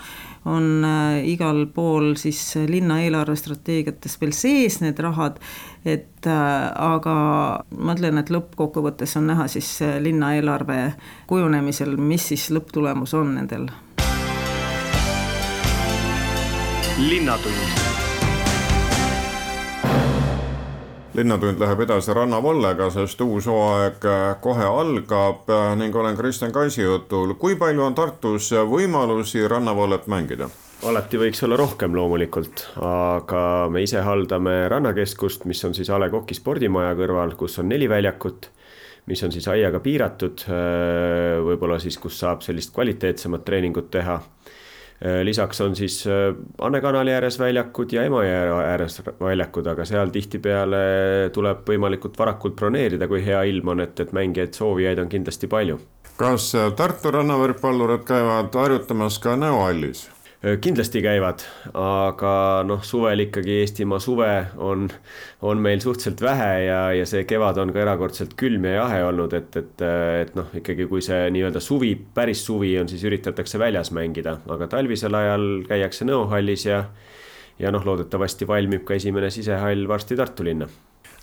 on 0.48 0.84
äh, 0.84 1.22
igal 1.32 1.64
pool 1.72 2.18
siis 2.20 2.42
linna 2.68 3.00
eelarvestrateegiates 3.06 4.20
veel 4.20 4.36
sees 4.36 4.82
need 4.84 5.00
rahad, 5.00 5.40
et 5.88 6.28
äh, 6.28 6.68
aga 6.84 7.18
ma 7.72 7.96
ütlen, 7.96 8.20
et 8.20 8.34
lõppkokkuvõttes 8.34 9.16
on 9.22 9.32
näha 9.32 9.48
siis 9.52 9.78
linna 10.04 10.36
eelarve 10.36 10.82
kujunemisel, 11.32 11.96
mis 11.96 12.34
siis 12.34 12.50
lõpptulemus 12.52 13.16
on 13.16 13.38
nendel 13.40 13.70
linnatund. 16.98 17.54
linnatund 21.14 21.60
läheb 21.62 21.82
edasi 21.86 22.14
rannavallega, 22.14 22.90
sest 22.90 23.22
uus 23.22 23.46
hooaeg 23.50 24.06
kohe 24.42 24.66
algab 24.66 25.50
ning 25.78 25.96
olen 25.96 26.18
Kristjan 26.18 26.52
Kaisi 26.52 26.82
jutul. 26.82 27.36
kui 27.38 27.56
palju 27.56 27.84
on 27.86 27.96
Tartus 27.96 28.50
võimalusi 28.52 29.46
rannavallet 29.48 30.08
mängida? 30.08 30.50
alati 30.90 31.18
võiks 31.22 31.44
olla 31.46 31.58
rohkem 31.58 31.94
loomulikult, 31.96 32.66
aga 32.82 33.42
me 33.70 33.82
ise 33.86 34.02
haldame 34.02 34.68
rannakeskust, 34.70 35.46
mis 35.46 35.64
on 35.66 35.74
siis 35.78 35.90
A 35.90 36.00
Le 36.02 36.10
Coq'i 36.10 36.38
spordimaja 36.38 36.96
kõrval, 36.98 37.36
kus 37.38 37.60
on 37.62 37.70
neli 37.70 37.90
väljakut, 37.90 38.50
mis 39.06 39.22
on 39.24 39.34
siis 39.34 39.46
aiaga 39.54 39.80
piiratud, 39.86 40.46
võib-olla 41.46 41.78
siis, 41.82 41.98
kus 42.02 42.18
saab 42.20 42.42
sellist 42.46 42.74
kvaliteetsemat 42.74 43.46
treeningut 43.46 43.90
teha 43.94 44.18
lisaks 45.24 45.62
on 45.62 45.76
siis 45.76 46.08
äh, 46.08 46.34
Anne 46.62 46.82
kanali 46.82 47.14
ääres 47.14 47.38
väljakud 47.40 47.92
ja 47.94 48.04
Emajõe 48.08 48.64
ääres 48.66 48.98
väljakud, 49.20 49.70
aga 49.70 49.86
seal 49.86 50.10
tihtipeale 50.14 50.80
tuleb 51.34 51.62
võimalikult 51.70 52.18
varakult 52.18 52.58
broneerida, 52.58 53.08
kui 53.08 53.22
hea 53.26 53.44
ilm 53.52 53.76
on, 53.76 53.86
et, 53.86 54.00
et 54.00 54.14
mängijaid, 54.18 54.58
soovijaid 54.58 55.04
on 55.04 55.10
kindlasti 55.12 55.48
palju. 55.48 55.80
kas 56.18 56.50
äh, 56.58 56.72
Tartu 56.74 57.14
rannavõrkpallurid 57.14 58.08
käivad 58.10 58.56
harjutamas 58.58 59.20
ka 59.22 59.38
Nõo 59.38 59.62
hallis? 59.68 60.08
Kindlasti 60.62 61.02
käivad, 61.04 61.44
aga 61.74 62.34
noh, 62.68 62.84
suvel 62.86 63.26
ikkagi 63.26 63.60
Eestimaa 63.62 64.00
suve 64.04 64.30
on, 64.64 64.88
on 65.42 65.62
meil 65.64 65.82
suhteliselt 65.84 66.22
vähe 66.24 66.52
ja, 66.66 66.80
ja 66.96 67.06
see 67.10 67.26
kevad 67.30 67.60
on 67.62 67.74
ka 67.76 67.82
erakordselt 67.84 68.36
külm 68.40 68.68
ja 68.70 68.78
jahe 68.80 69.04
olnud, 69.10 69.34
et, 69.38 69.60
et, 69.60 69.86
et 70.24 70.34
noh, 70.38 70.50
ikkagi 70.62 70.88
kui 70.90 71.04
see 71.06 71.28
nii-öelda 71.34 71.62
suvi, 71.64 71.94
päris 71.96 72.46
suvi 72.46 72.76
on, 72.82 72.90
siis 72.92 73.06
üritatakse 73.10 73.60
väljas 73.62 73.92
mängida, 73.96 74.38
aga 74.50 74.70
talvisel 74.72 75.18
ajal 75.20 75.48
käiakse 75.68 76.08
Nõo 76.08 76.28
hallis 76.32 76.68
ja 76.70 76.84
ja 77.60 77.72
noh, 77.74 77.86
loodetavasti 77.86 78.46
valmib 78.48 78.86
ka 78.86 78.94
esimene 79.00 79.32
sisehall 79.34 79.88
varsti 79.90 80.16
Tartu 80.16 80.46
linna 80.46 80.68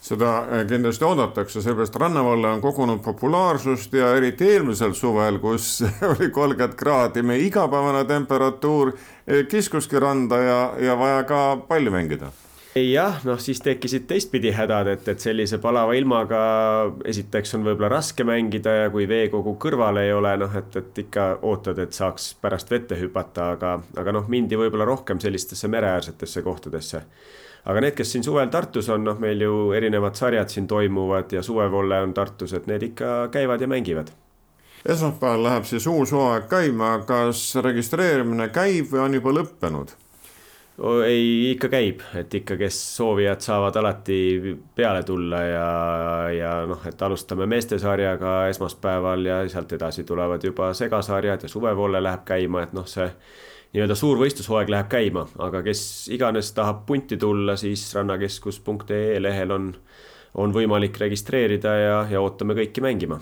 seda 0.04 0.36
äh, 0.38 0.66
kindlasti 0.68 1.06
oodatakse, 1.06 1.62
sellepärast 1.64 1.96
rannavalle 2.00 2.50
on 2.56 2.60
kogunud 2.60 3.00
populaarsust 3.04 3.92
ja 3.96 4.12
eriti 4.16 4.50
eelmisel 4.52 4.92
suvel, 4.96 5.40
kus 5.40 5.78
oli 6.12 6.30
kolmkümmend 6.30 6.76
kraadi, 6.78 7.24
meie 7.24 7.46
igapäevane 7.46 8.04
temperatuur 8.08 8.92
äh, 8.94 9.44
kiskuski 9.48 10.00
randa 10.00 10.40
ja, 10.42 10.62
ja 10.90 10.96
vaja 11.00 11.22
ka 11.28 11.44
palju 11.68 11.94
mängida. 11.94 12.32
Jah, 12.74 13.20
noh 13.22 13.38
siis 13.38 13.60
tekkisid 13.62 14.08
teistpidi 14.10 14.50
hädad, 14.50 14.88
et, 14.90 15.06
et 15.08 15.22
sellise 15.22 15.60
palava 15.62 15.94
ilmaga 15.94 16.40
esiteks 17.06 17.54
on 17.54 17.62
võib-olla 17.62 17.92
raske 17.92 18.26
mängida 18.26 18.72
ja 18.74 18.88
kui 18.90 19.06
veekogu 19.06 19.54
kõrval 19.62 20.00
ei 20.02 20.10
ole, 20.12 20.32
noh 20.42 20.56
et, 20.58 20.74
et 20.82 21.00
ikka 21.04 21.28
ootad, 21.46 21.78
et 21.78 21.94
saaks 21.94 22.32
pärast 22.42 22.74
vette 22.74 22.98
hüpata, 22.98 23.52
aga, 23.54 23.76
aga 24.02 24.16
noh, 24.18 24.26
mindi 24.28 24.58
võib-olla 24.58 24.88
rohkem 24.90 25.22
sellistesse 25.22 25.70
mereäärsetesse 25.70 26.42
kohtadesse 26.42 27.04
aga 27.64 27.80
need, 27.80 27.96
kes 27.96 28.12
siin 28.12 28.24
suvel 28.24 28.50
Tartus 28.52 28.88
on, 28.92 29.04
noh, 29.06 29.18
meil 29.20 29.40
ju 29.40 29.72
erinevad 29.76 30.18
sarjad 30.18 30.52
siin 30.52 30.66
toimuvad 30.70 31.32
ja 31.32 31.42
suvevolle 31.42 32.00
on 32.04 32.14
Tartus, 32.14 32.52
et 32.52 32.68
need 32.70 32.90
ikka 32.90 33.28
käivad 33.32 33.60
ja 33.60 33.68
mängivad. 33.70 34.12
Esmaspäeval 34.84 35.46
läheb 35.46 35.64
siis 35.64 35.86
uus 35.88 36.12
hooaeg 36.12 36.48
käima, 36.50 36.98
kas 37.08 37.54
registreerimine 37.64 38.50
käib 38.52 38.90
või 38.92 39.06
on 39.06 39.20
juba 39.20 39.32
lõppenud? 39.40 39.94
ei, 41.06 41.52
ikka 41.52 41.68
käib, 41.70 42.00
et 42.18 42.34
ikka, 42.34 42.56
kes 42.58 42.78
soovijad 42.96 43.40
saavad 43.40 43.76
alati 43.78 44.16
peale 44.74 45.04
tulla 45.06 45.42
ja, 45.46 45.68
ja 46.34 46.54
noh, 46.66 46.82
et 46.86 47.02
alustame 47.02 47.46
meestesarjaga 47.46 48.48
esmaspäeval 48.50 49.22
ja 49.26 49.36
sealt 49.48 49.72
edasi 49.72 50.04
tulevad 50.04 50.44
juba 50.44 50.72
segasarjad 50.74 51.46
ja 51.46 51.48
suvevoole 51.48 52.02
läheb 52.02 52.24
käima, 52.26 52.64
et 52.66 52.74
noh, 52.74 52.88
see 52.90 53.06
nii-öelda 53.74 53.96
suur 53.98 54.20
võistlushooaeg 54.20 54.70
läheb 54.70 54.90
käima, 54.92 55.26
aga 55.42 55.64
kes 55.66 56.08
iganes 56.14 56.52
tahab 56.54 56.84
punti 56.86 57.18
tulla, 57.18 57.56
siis 57.58 57.88
rannakeskus.ee 57.96 59.18
lehel 59.22 59.50
on, 59.50 59.70
on 60.38 60.54
võimalik 60.54 60.98
registreerida 61.02 61.78
ja, 61.80 62.02
ja 62.10 62.22
ootame 62.22 62.54
kõiki 62.58 62.84
mängima 62.84 63.18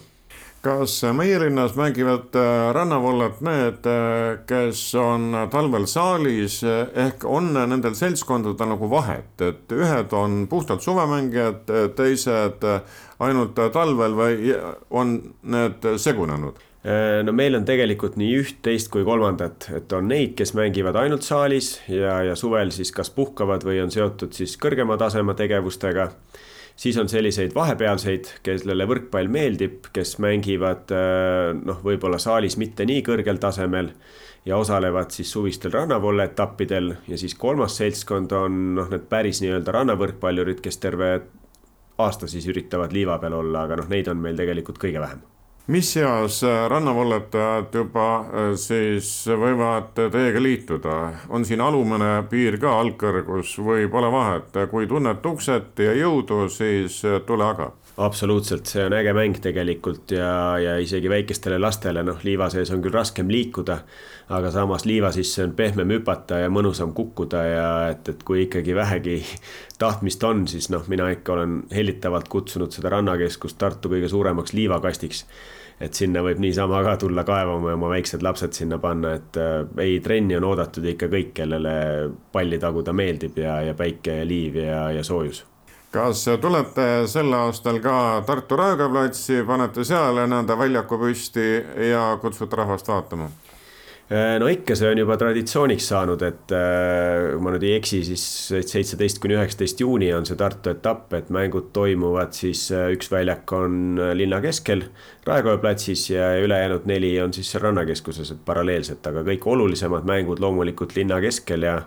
kas 0.63 1.01
meie 1.19 1.41
linnas 1.43 1.73
mängivad 1.75 2.37
äh, 2.39 2.69
rannavallat 2.77 3.41
need, 3.43 3.87
äh, 3.91 4.37
kes 4.47 4.83
on 4.95 5.35
talvel 5.51 5.89
saalis, 5.91 6.61
ehk 6.63 7.27
on 7.27 7.51
nendel 7.57 7.97
seltskondadel 7.99 8.71
nagu 8.71 8.91
vahet, 8.91 9.33
et 9.43 9.75
ühed 9.75 10.15
on 10.15 10.45
puhtalt 10.51 10.85
suvemängijad, 10.85 11.67
teised 11.99 12.63
ainult 13.19 13.59
talvel 13.75 14.15
või 14.15 14.55
on 14.91 15.17
need 15.43 15.89
segunenud? 15.99 16.63
Äh, 16.83 17.23
no 17.23 17.31
meil 17.31 17.55
on 17.55 17.63
tegelikult 17.63 18.17
nii 18.19 18.33
üht, 18.41 18.57
teist 18.67 18.89
kui 18.91 19.05
kolmandat, 19.07 19.69
et 19.79 19.93
on 19.95 20.09
neid, 20.11 20.33
kes 20.35 20.51
mängivad 20.59 20.97
ainult 20.99 21.23
saalis 21.23 21.77
ja, 21.87 22.17
ja 22.27 22.35
suvel 22.35 22.73
siis 22.75 22.91
kas 22.91 23.13
puhkavad 23.15 23.63
või 23.63 23.79
on 23.85 23.93
seotud 23.95 24.35
siis 24.35 24.57
kõrgema 24.59 24.97
taseme 24.99 25.37
tegevustega. 25.39 26.09
siis 26.75 26.99
on 26.99 27.09
selliseid 27.09 27.55
vahepealseid, 27.55 28.33
kellele 28.43 28.87
võrkpall 28.91 29.31
meeldib, 29.31 29.87
kes 29.95 30.19
mängivad 30.19 30.91
äh, 30.91 31.55
noh, 31.55 31.79
võib-olla 31.87 32.19
saalis 32.19 32.59
mitte 32.59 32.83
nii 32.83 33.05
kõrgel 33.07 33.39
tasemel 33.39 33.93
ja 34.45 34.59
osalevad 34.59 35.15
siis 35.15 35.31
suvistel 35.31 35.71
rannavolle 35.71 36.25
etappidel 36.33 36.97
ja 37.07 37.19
siis 37.19 37.39
kolmas 37.39 37.77
seltskond 37.79 38.35
on 38.35 38.63
noh, 38.81 38.91
need 38.91 39.07
päris 39.07 39.39
nii-öelda 39.45 39.79
rannavõrkpallurid, 39.79 40.59
kes 40.59 40.83
terve 40.83 41.13
aasta 41.99 42.27
siis 42.27 42.51
üritavad 42.51 42.91
liiva 42.91 43.21
peal 43.23 43.39
olla, 43.39 43.69
aga 43.69 43.79
noh, 43.85 43.89
neid 43.93 44.11
on 44.11 44.19
meil 44.19 44.35
tegelikult 44.35 44.83
kõige 44.83 44.99
vähem 44.99 45.23
mis 45.67 45.97
eas 45.97 46.43
äh, 46.43 46.69
rannavallutajad 46.69 47.75
juba 47.75 48.07
äh, 48.21 48.55
siis 48.59 49.11
võivad 49.27 49.93
teiega 49.95 50.43
liituda, 50.43 50.97
on 51.31 51.47
siin 51.47 51.63
alumine 51.63 52.25
piir 52.31 52.59
ka 52.61 52.75
algkõrgus 52.81 53.55
või 53.63 53.87
pole 53.91 54.11
vahet, 54.13 54.59
kui 54.71 54.89
tunned 54.91 55.23
tukset 55.23 55.79
ja 55.79 55.95
jõudu, 55.95 56.49
siis 56.51 57.05
äh, 57.07 57.21
tule 57.27 57.47
aga 57.47 57.71
absoluutselt, 57.97 58.67
see 58.67 58.85
on 58.87 58.95
äge 58.97 59.13
mäng 59.17 59.37
tegelikult 59.43 60.15
ja, 60.17 60.59
ja 60.59 60.77
isegi 60.81 61.11
väikestele 61.13 61.59
lastele, 61.61 62.03
noh, 62.07 62.21
liiva 62.25 62.49
sees 62.53 62.71
on 62.73 62.81
küll 62.85 62.95
raskem 62.95 63.31
liikuda, 63.31 63.79
aga 64.33 64.53
samas 64.55 64.87
liiva 64.89 65.13
sisse 65.13 65.45
on 65.45 65.53
pehmem 65.57 65.93
hüpata 65.99 66.41
ja 66.41 66.51
mõnusam 66.53 66.95
kukkuda 66.97 67.43
ja 67.45 67.71
et, 67.93 68.09
et 68.09 68.23
kui 68.25 68.47
ikkagi 68.47 68.77
vähegi 68.77 69.19
tahtmist 69.83 70.25
on, 70.25 70.47
siis 70.49 70.71
noh, 70.73 70.87
mina 70.89 71.11
ikka 71.13 71.37
olen 71.37 71.59
hellitavalt 71.73 72.33
kutsunud 72.33 72.73
seda 72.73 72.95
rannakeskust 72.97 73.61
Tartu 73.61 73.93
kõige 73.93 74.09
suuremaks 74.09 74.57
liivakastiks. 74.57 75.27
Et 75.83 75.97
sinna 75.99 76.21
võib 76.23 76.39
niisama 76.39 76.79
ka 76.87 76.95
tulla 77.01 77.25
kaevama 77.27 77.73
ja 77.73 77.77
oma 77.77 77.89
väiksed 77.91 78.23
lapsed 78.23 78.55
sinna 78.55 78.79
panna, 78.79 79.17
et 79.19 79.39
äh, 79.41 79.65
ei, 79.83 79.97
trenni 80.05 80.37
on 80.39 80.47
oodatud 80.47 80.87
ikka 80.87 81.11
kõik, 81.11 81.33
kellele 81.41 81.73
palli 82.33 82.61
taguda 82.63 82.95
meeldib 82.95 83.41
ja, 83.43 83.59
ja 83.67 83.75
päike 83.75 84.21
ja 84.21 84.29
liiv 84.29 84.61
ja, 84.63 84.85
ja 84.95 85.03
soojus 85.05 85.43
kas 85.93 86.25
tulete 86.41 86.89
sel 87.11 87.33
aastal 87.37 87.79
ka 87.85 88.23
Tartu 88.27 88.57
Raekoja 88.57 88.89
platsi, 88.93 89.43
panete 89.47 89.85
seal 89.85 90.25
nõnda 90.31 90.57
väljaku 90.59 90.99
püsti 91.05 91.49
ja 91.91 92.13
kutsute 92.23 92.57
rahvast 92.57 92.89
vaatama? 92.89 93.29
Äh, 94.13 94.35
no 94.41 94.49
ikka, 94.51 94.75
see 94.77 94.91
on 94.93 94.99
juba 94.99 95.15
traditsiooniks 95.17 95.87
saanud, 95.89 96.21
et 96.27 96.53
äh, 96.53 97.31
kui 97.33 97.45
ma 97.45 97.53
nüüd 97.55 97.63
ei 97.65 97.77
eksi, 97.79 98.03
siis 98.05 98.25
seitseteist 98.51 99.21
kuni 99.23 99.39
üheksateist 99.39 99.81
juuni 99.81 100.11
on 100.13 100.27
see 100.29 100.37
Tartu 100.37 100.73
etapp, 100.75 101.15
et 101.17 101.31
mängud 101.33 101.71
toimuvad 101.77 102.35
siis, 102.37 102.67
äh, 102.75 102.91
üks 102.93 103.09
väljak 103.13 103.53
on 103.57 104.01
linna 104.19 104.43
keskel, 104.45 104.85
Raekoja 105.25 105.63
platsis 105.63 106.09
ja 106.11 106.33
ülejäänud 106.43 106.89
neli 106.91 107.15
on 107.23 107.33
siis 107.33 107.53
seal 107.55 107.65
rannakeskuses, 107.69 108.35
et 108.35 108.43
paralleelselt, 108.45 109.07
aga 109.09 109.25
kõik 109.31 109.49
olulisemad 109.55 110.05
mängud 110.09 110.43
loomulikult 110.45 110.97
linna 110.99 111.21
keskel 111.23 111.65
ja 111.71 111.79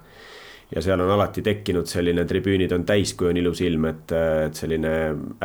ja 0.72 0.82
seal 0.82 1.02
on 1.02 1.12
alati 1.12 1.44
tekkinud 1.46 1.90
selline, 1.90 2.26
tribüünid 2.28 2.74
on 2.76 2.86
täis, 2.88 3.14
kui 3.18 3.30
on 3.30 3.38
ilus 3.40 3.62
ilm, 3.66 3.88
et, 3.92 4.12
et 4.48 4.58
selline 4.58 4.92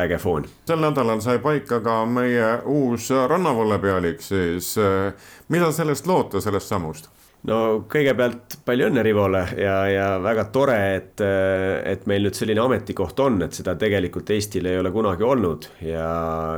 äge 0.01 0.19
foon. 0.21 0.47
sel 0.67 0.81
nädalal 0.81 1.21
sai 1.23 1.39
paika 1.43 1.81
ka 1.83 2.01
meie 2.09 2.57
uus 2.65 3.11
rannavalla 3.29 3.79
pealik, 3.81 4.21
siis 4.25 4.75
eh, 4.81 5.11
mida 5.53 5.71
sellest 5.75 6.09
loota, 6.09 6.41
sellest 6.41 6.73
sammust? 6.73 7.11
no 7.49 7.57
kõigepealt 7.89 8.59
palju 8.65 8.89
õnne 8.91 9.03
Rivole 9.05 9.41
ja, 9.57 9.75
ja 9.89 10.07
väga 10.21 10.45
tore, 10.53 10.77
et, 10.97 11.21
et 11.21 12.03
meil 12.09 12.27
nüüd 12.27 12.37
selline 12.37 12.61
ametikoht 12.61 13.19
on, 13.23 13.39
et 13.45 13.57
seda 13.57 13.73
tegelikult 13.81 14.29
Eestil 14.33 14.69
ei 14.69 14.77
ole 14.77 14.91
kunagi 14.93 15.25
olnud 15.25 15.69
ja, 15.85 16.09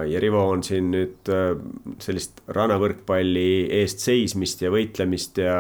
ja 0.07 0.23
Rivo 0.23 0.43
on 0.51 0.63
siin 0.65 0.91
nüüd 0.93 1.31
eh, 1.31 1.53
sellist 2.03 2.43
rannavõrkpalli 2.55 3.51
eest 3.81 4.03
seismist 4.03 4.63
ja 4.65 4.73
võitlemist 4.73 5.39
ja 5.43 5.59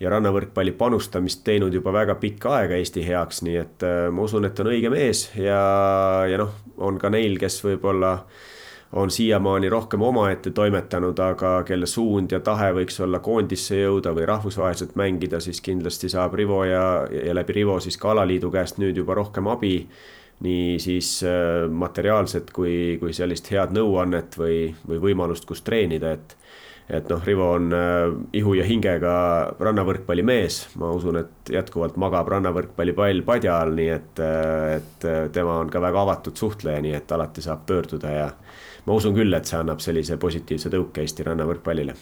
ja 0.00 0.10
rannavõrkpalli 0.12 0.74
panustamist 0.76 1.44
teinud 1.44 1.74
juba 1.74 1.92
väga 1.94 2.18
pikka 2.20 2.58
aega 2.58 2.76
Eesti 2.76 3.04
heaks, 3.06 3.42
nii 3.46 3.56
et 3.62 3.86
äh, 3.86 4.08
ma 4.12 4.26
usun, 4.26 4.44
et 4.48 4.60
on 4.60 4.72
õige 4.72 4.92
mees 4.92 5.30
ja, 5.40 5.60
ja 6.28 6.40
noh, 6.42 6.52
on 6.76 7.00
ka 7.00 7.10
neil, 7.12 7.38
kes 7.40 7.62
võib-olla 7.64 8.18
on 8.96 9.10
siiamaani 9.10 9.68
rohkem 9.68 10.02
omaette 10.02 10.50
toimetanud, 10.54 11.18
aga 11.18 11.62
kelle 11.66 11.88
suund 11.90 12.32
ja 12.32 12.40
tahe 12.40 12.70
võiks 12.76 13.00
olla 13.02 13.18
koondisse 13.24 13.80
jõuda 13.80 14.12
või 14.14 14.28
rahvusvaheliselt 14.30 14.94
mängida, 14.96 15.40
siis 15.42 15.60
kindlasti 15.64 16.08
saab 16.12 16.36
Rivo 16.38 16.62
ja, 16.64 16.84
ja 17.10 17.34
läbi 17.34 17.60
Rivo 17.60 17.80
siis 17.80 17.98
ka 18.00 18.12
alaliidu 18.14 18.52
käest 18.54 18.78
nüüd 18.82 18.96
juba 18.96 19.16
rohkem 19.18 19.48
abi. 19.52 19.88
nii 20.44 20.78
siis 20.78 21.22
äh, 21.24 21.64
materiaalset 21.72 22.50
kui, 22.52 22.98
kui 23.00 23.12
sellist 23.16 23.48
head 23.50 23.72
nõuannet 23.72 24.36
või, 24.36 24.74
või 24.88 24.98
võimalust, 25.00 25.46
kus 25.48 25.62
treenida, 25.64 26.12
et 26.12 26.36
et 26.88 27.08
noh, 27.10 27.22
Rivo 27.26 27.48
on 27.56 27.72
äh, 27.74 28.12
ihu 28.38 28.54
ja 28.54 28.64
hingega 28.66 29.12
rannavõrkpallimees, 29.58 30.58
ma 30.78 30.92
usun, 30.94 31.18
et 31.22 31.52
jätkuvalt 31.56 31.96
magab 31.98 32.28
rannavõrkpallipall 32.30 33.24
padja 33.26 33.58
all, 33.62 33.74
nii 33.78 33.88
et, 33.90 34.22
äh, 34.22 34.76
et 34.78 35.06
äh, 35.08 35.22
tema 35.34 35.58
on 35.62 35.70
ka 35.72 35.82
väga 35.82 36.04
avatud 36.06 36.38
suhtleja, 36.38 36.82
nii 36.84 36.94
et 37.00 37.12
alati 37.12 37.42
saab 37.42 37.64
pöörduda 37.66 38.12
ja 38.14 38.28
ma 38.86 38.98
usun 38.98 39.16
küll, 39.16 39.34
et 39.34 39.50
see 39.50 39.58
annab 39.58 39.82
sellise 39.82 40.18
positiivse 40.22 40.70
tõuke 40.70 41.02
Eesti 41.02 41.26
rannavõrkpallile. 41.26 41.96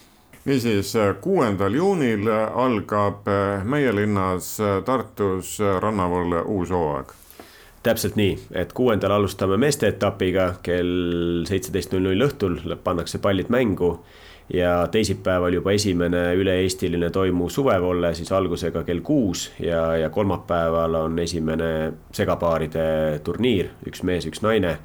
Niisiis, 0.45 0.91
kuuendal 1.25 1.73
juunil 1.73 2.29
algab 2.29 3.25
meie 3.65 3.95
linnas 3.97 4.51
Tartus 4.85 5.55
rannavalle 5.81 6.43
uus 6.53 6.69
hooaeg. 6.75 7.15
Täpselt 7.85 8.19
nii, 8.21 8.35
et 8.53 8.75
kuuendal 8.77 9.15
alustame 9.17 9.57
meeste 9.61 9.89
etapiga 9.89 10.51
kell 10.65 11.49
seitseteist 11.49 11.97
null 11.97 12.11
null 12.11 12.27
õhtul 12.29 12.61
pannakse 12.85 13.23
pallid 13.25 13.49
mängu 13.53 13.95
ja 14.53 14.89
teisipäeval 14.91 15.53
juba 15.53 15.73
esimene 15.73 16.35
üle-eestiline 16.37 17.11
toimuv 17.11 17.49
suvevolle 17.49 18.15
siis 18.15 18.33
algusega 18.33 18.85
kell 18.85 19.01
kuus 19.01 19.51
ja, 19.61 19.97
ja 19.97 20.11
kolmapäeval 20.11 20.95
on 20.95 21.19
esimene 21.19 21.93
segapaaride 22.13 23.21
turniir, 23.25 23.73
üks 23.89 24.03
mees, 24.03 24.29
üks 24.29 24.45
naine. 24.45 24.79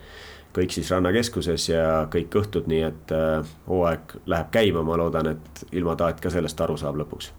kõik 0.49 0.73
siis 0.73 0.89
rannakeskuses 0.91 1.67
ja 1.69 2.07
kõik 2.09 2.33
õhtud, 2.39 2.65
nii 2.67 2.81
et 2.87 3.11
äh, 3.13 3.45
hooaeg 3.67 4.15
läheb 4.25 4.49
käima, 4.51 4.81
ma 4.83 4.97
loodan, 4.97 5.35
et 5.35 5.61
ilmataat 5.71 6.19
ka 6.23 6.31
sellest 6.33 6.61
aru 6.61 6.77
saab 6.77 6.97
lõpuks. 7.03 7.31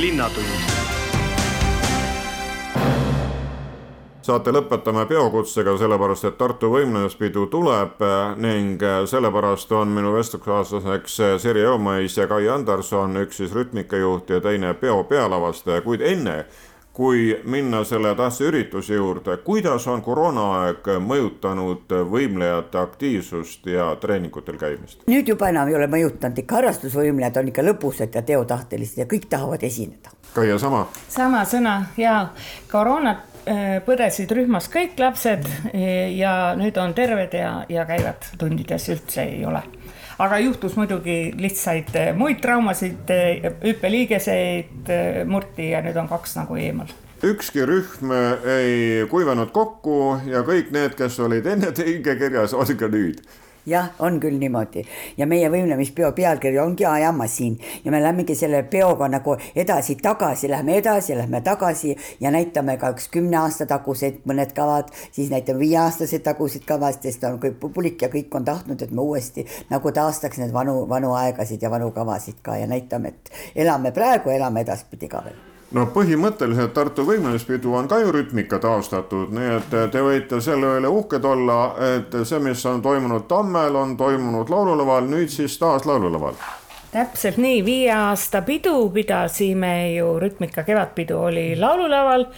linnatund 0.00 0.83
saate 4.24 4.52
lõpetame 4.54 5.04
peokutsega, 5.08 5.74
sellepärast 5.78 6.24
et 6.30 6.36
Tartu 6.40 6.70
võimlemispidu 6.72 7.44
tuleb 7.52 8.00
eh, 8.04 8.36
ning 8.40 8.82
eh, 8.82 9.02
sellepärast 9.08 9.72
on 9.76 9.92
minu 9.92 10.14
vestluskaaslaseks 10.16 11.18
eh, 11.20 11.34
Sirje 11.42 11.66
Õumais 11.68 12.16
ja 12.16 12.24
Kai 12.30 12.48
Anderson, 12.48 13.18
üks 13.20 13.42
siis 13.42 13.52
rütmikajuht 13.52 14.32
ja 14.32 14.40
teine 14.44 14.72
peo 14.80 15.02
pealavastaja, 15.10 15.84
kuid 15.84 16.04
enne 16.04 16.44
kui 16.94 17.34
minna 17.50 17.80
selle 17.84 18.12
tähtsa 18.14 18.46
ürituse 18.46 18.94
juurde, 18.94 19.34
kuidas 19.42 19.82
on 19.90 19.98
koroonaaeg 20.02 20.86
mõjutanud 21.02 21.90
võimlejate 22.06 22.78
aktiivsust 22.78 23.66
ja 23.66 23.88
treeningutel 24.00 24.56
käimist? 24.60 25.02
nüüd 25.10 25.28
juba 25.34 25.50
enam 25.50 25.68
ei 25.68 25.76
ole 25.80 25.90
mõjutanud, 25.90 26.38
ikka 26.38 26.60
harrastusvõimlejad 26.62 27.42
on 27.42 27.52
ikka 27.52 27.66
lõbusad 27.66 28.14
ja 28.14 28.22
teotahtelised 28.22 29.02
ja 29.02 29.10
kõik 29.10 29.28
tahavad 29.28 29.66
esineda. 29.66 30.14
Kaia, 30.38 30.56
sama? 30.62 30.86
sama 31.10 31.42
sõna 31.50 31.80
ja 31.98 32.28
koroonat 32.70 33.33
Äh, 33.33 33.33
põdesid 33.84 34.30
rühmas 34.34 34.68
kõik 34.72 34.98
lapsed 35.00 35.46
äh, 35.70 36.10
ja 36.16 36.54
nüüd 36.58 36.78
on 36.80 36.94
terved 36.96 37.34
ja, 37.36 37.64
ja 37.68 37.84
käivad 37.88 38.26
tundides 38.40 38.88
üldse 38.92 39.24
ei 39.24 39.44
ole. 39.46 39.62
aga 40.18 40.38
juhtus 40.38 40.76
muidugi 40.78 41.34
lihtsaid 41.36 41.94
äh, 41.98 42.10
muid 42.16 42.40
traumasid, 42.42 43.10
hüppeliigeseid 43.64 44.92
murti 45.26 45.70
ja 45.70 45.82
nüüd 45.84 45.96
on 46.00 46.08
kaks 46.08 46.36
nagu 46.40 46.56
eemal. 46.56 46.92
Ükski 47.24 47.64
rühm 47.64 48.12
ei 48.52 49.06
kuivanud 49.08 49.52
kokku 49.52 50.18
ja 50.28 50.42
kõik 50.44 50.74
need, 50.74 50.96
kes 50.98 51.16
olid 51.24 51.46
enne 51.48 51.72
hingekirjas, 51.72 52.52
on 52.52 52.76
ka 52.76 52.90
nüüd 52.92 53.22
jah, 53.66 53.90
on 53.98 54.20
küll 54.20 54.38
niimoodi. 54.38 54.84
Ja 55.16 55.26
meie 55.26 55.48
võimlemispeo 55.52 56.12
pealkiri 56.16 56.58
ongi 56.62 56.86
ajamas 56.86 57.36
siin 57.38 57.58
ja 57.84 57.92
me 57.92 58.02
lähmegi 58.02 58.34
selle 58.38 58.62
peoga 58.70 59.08
nagu 59.08 59.36
edasi-tagasi, 59.56 60.50
lähme 60.50 60.76
edasi, 60.80 61.16
lähme 61.16 61.40
tagasi 61.40 61.96
ja 62.20 62.30
näitame 62.34 62.76
ka 62.80 62.92
üks 62.94 63.08
kümne 63.12 63.38
aasta 63.40 63.66
tagused 63.70 64.22
mõned 64.28 64.52
kavad, 64.56 64.92
siis 65.12 65.30
näitame 65.32 65.62
viieaastased 65.64 66.26
tagused 66.26 66.66
kavad, 66.68 67.00
sest 67.02 67.24
on 67.24 67.40
kõik 67.42 67.58
publik 67.62 68.02
ja 68.02 68.10
kõik 68.12 68.34
on 68.36 68.44
tahtnud, 68.44 68.82
et 68.82 68.92
me 68.92 69.02
uuesti 69.04 69.46
nagu 69.70 69.92
taastaks 69.92 70.42
need 70.42 70.52
vanu, 70.52 70.84
vanu 70.88 71.14
aegasid 71.18 71.62
ja 71.62 71.72
vanu 71.72 71.90
kavasid 71.94 72.42
ka. 72.42 72.58
Ja 72.60 72.68
näitame, 72.70 73.14
et 73.14 73.58
elame 73.64 73.92
praegu, 73.92 74.30
elame 74.30 74.64
edaspidi 74.64 75.08
ka 75.10 75.24
veel 75.24 75.53
no 75.74 75.86
põhimõtteliselt 75.94 76.74
Tartu 76.74 77.04
võimlemispidu 77.06 77.74
on 77.74 77.88
ka 77.90 77.98
ju 78.02 78.12
rütmika 78.14 78.60
taastatud, 78.62 79.32
nii 79.34 79.54
et 79.58 79.72
te 79.92 80.02
võite 80.02 80.40
selle 80.44 80.76
üle 80.78 80.90
uhked 80.90 81.24
olla, 81.26 81.58
et 81.96 82.14
see, 82.22 82.38
mis 82.42 82.62
on 82.70 82.82
toimunud 82.82 83.26
Tammel, 83.30 83.76
on 83.76 83.96
toimunud 83.98 84.50
laululaval, 84.50 85.08
nüüd 85.10 85.32
siis 85.34 85.58
taas 85.58 85.86
laululaval. 85.88 86.38
Täpselt 86.94 87.40
nii, 87.42 87.64
viie 87.66 87.90
aasta 87.90 88.44
pidu 88.46 88.76
pidasime 88.94 89.74
ju, 89.96 90.12
Rütmika 90.22 90.62
kevadpidu 90.62 91.18
oli 91.26 91.48
laululaval 91.58 92.28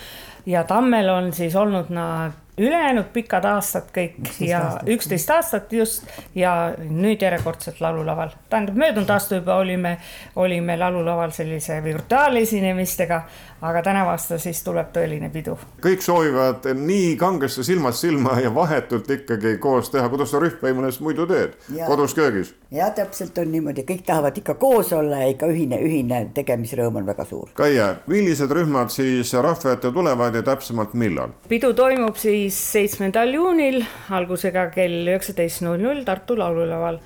ja 0.49 0.65
Tammel 0.65 1.13
on 1.13 1.33
siis 1.37 1.57
olnud 1.57 1.93
nad 1.93 2.46
ülejäänud 2.59 3.05
pikad 3.13 3.45
aastad 3.45 3.91
kõik 3.93 4.17
11 4.21 4.45
ja 4.49 4.61
üksteist 4.87 5.31
aastat 5.31 5.73
just 5.73 6.07
ja 6.35 6.75
nüüd 6.79 7.23
järjekordselt 7.23 7.81
laululaval. 7.81 8.31
tähendab, 8.51 8.77
möödunud 8.77 9.11
aasta 9.11 9.35
juba 9.37 9.55
olime, 9.55 9.99
olime 10.37 10.77
laululaval 10.77 11.31
sellise 11.31 11.83
virtuaalesinemistega, 11.85 13.23
aga 13.61 13.83
tänavu 13.83 14.11
aasta 14.11 14.39
siis 14.39 14.63
tuleb 14.65 14.89
tõeline 14.93 15.31
pidu. 15.33 15.59
kõik 15.85 16.01
soovivad 16.01 16.65
nii 16.75 17.17
kangesti 17.17 17.65
silmast 17.65 17.99
silma 17.99 18.41
ja 18.41 18.55
vahetult 18.55 19.11
ikkagi 19.11 19.59
koos 19.59 19.91
teha, 19.91 20.09
kuidas 20.09 20.31
sa 20.31 20.41
rühmvõimunes 20.41 21.01
muidu 21.01 21.27
teed, 21.27 21.59
kodus 21.87 22.15
köögis? 22.15 22.55
ja 22.71 22.91
täpselt 22.91 23.39
on 23.39 23.53
niimoodi, 23.53 23.85
kõik 23.89 24.05
tahavad 24.07 24.39
ikka 24.39 24.55
koos 24.55 24.93
olla 24.93 25.21
ja 25.25 25.29
ikka 25.35 25.47
ühine, 25.53 25.81
ühine 25.83 26.25
tegemisrõõm 26.35 27.03
on 27.03 27.07
väga 27.07 27.25
suur. 27.25 27.53
Kaie, 27.55 27.93
millised 28.07 28.51
rühmad 28.51 28.91
siis 28.95 29.33
rahva 29.33 29.77
ette 29.77 29.93
tulevad 29.93 30.35
ja 30.35 30.43
täpsemalt 30.43 30.95
millal? 30.95 31.37
pidu 31.49 31.73
toimub 31.77 32.17
siis 32.17 32.46
seitsmendal 32.55 33.35
juunil 33.35 33.83
algusega 34.15 34.71
kell 34.75 35.09
üheksateist 35.09 35.63
null 35.67 35.81
null 35.83 36.05
Tartu 36.07 36.37
laululaval 36.39 36.99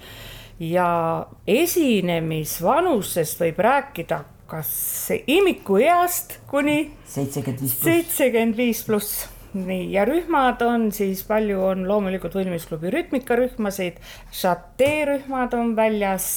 ja 0.61 1.26
esinemisvanusest 1.48 3.40
võib 3.40 3.59
rääkida 3.64 4.24
kas 4.50 4.70
imikueast 5.31 6.40
kuni 6.50 6.90
seitsekümmend 7.07 8.57
viis 8.59 8.83
pluss. 8.87 9.29
Nii, 9.54 9.90
ja 9.92 10.04
rühmad 10.08 10.62
on 10.62 10.88
siis 10.94 11.22
palju 11.28 11.60
on 11.72 11.84
loomulikult 11.88 12.34
võimlemisklubi 12.38 12.92
rütmikarühmasid, 12.94 14.00
šatee-rühmad 14.42 15.56
on 15.58 15.76
väljas, 15.76 16.30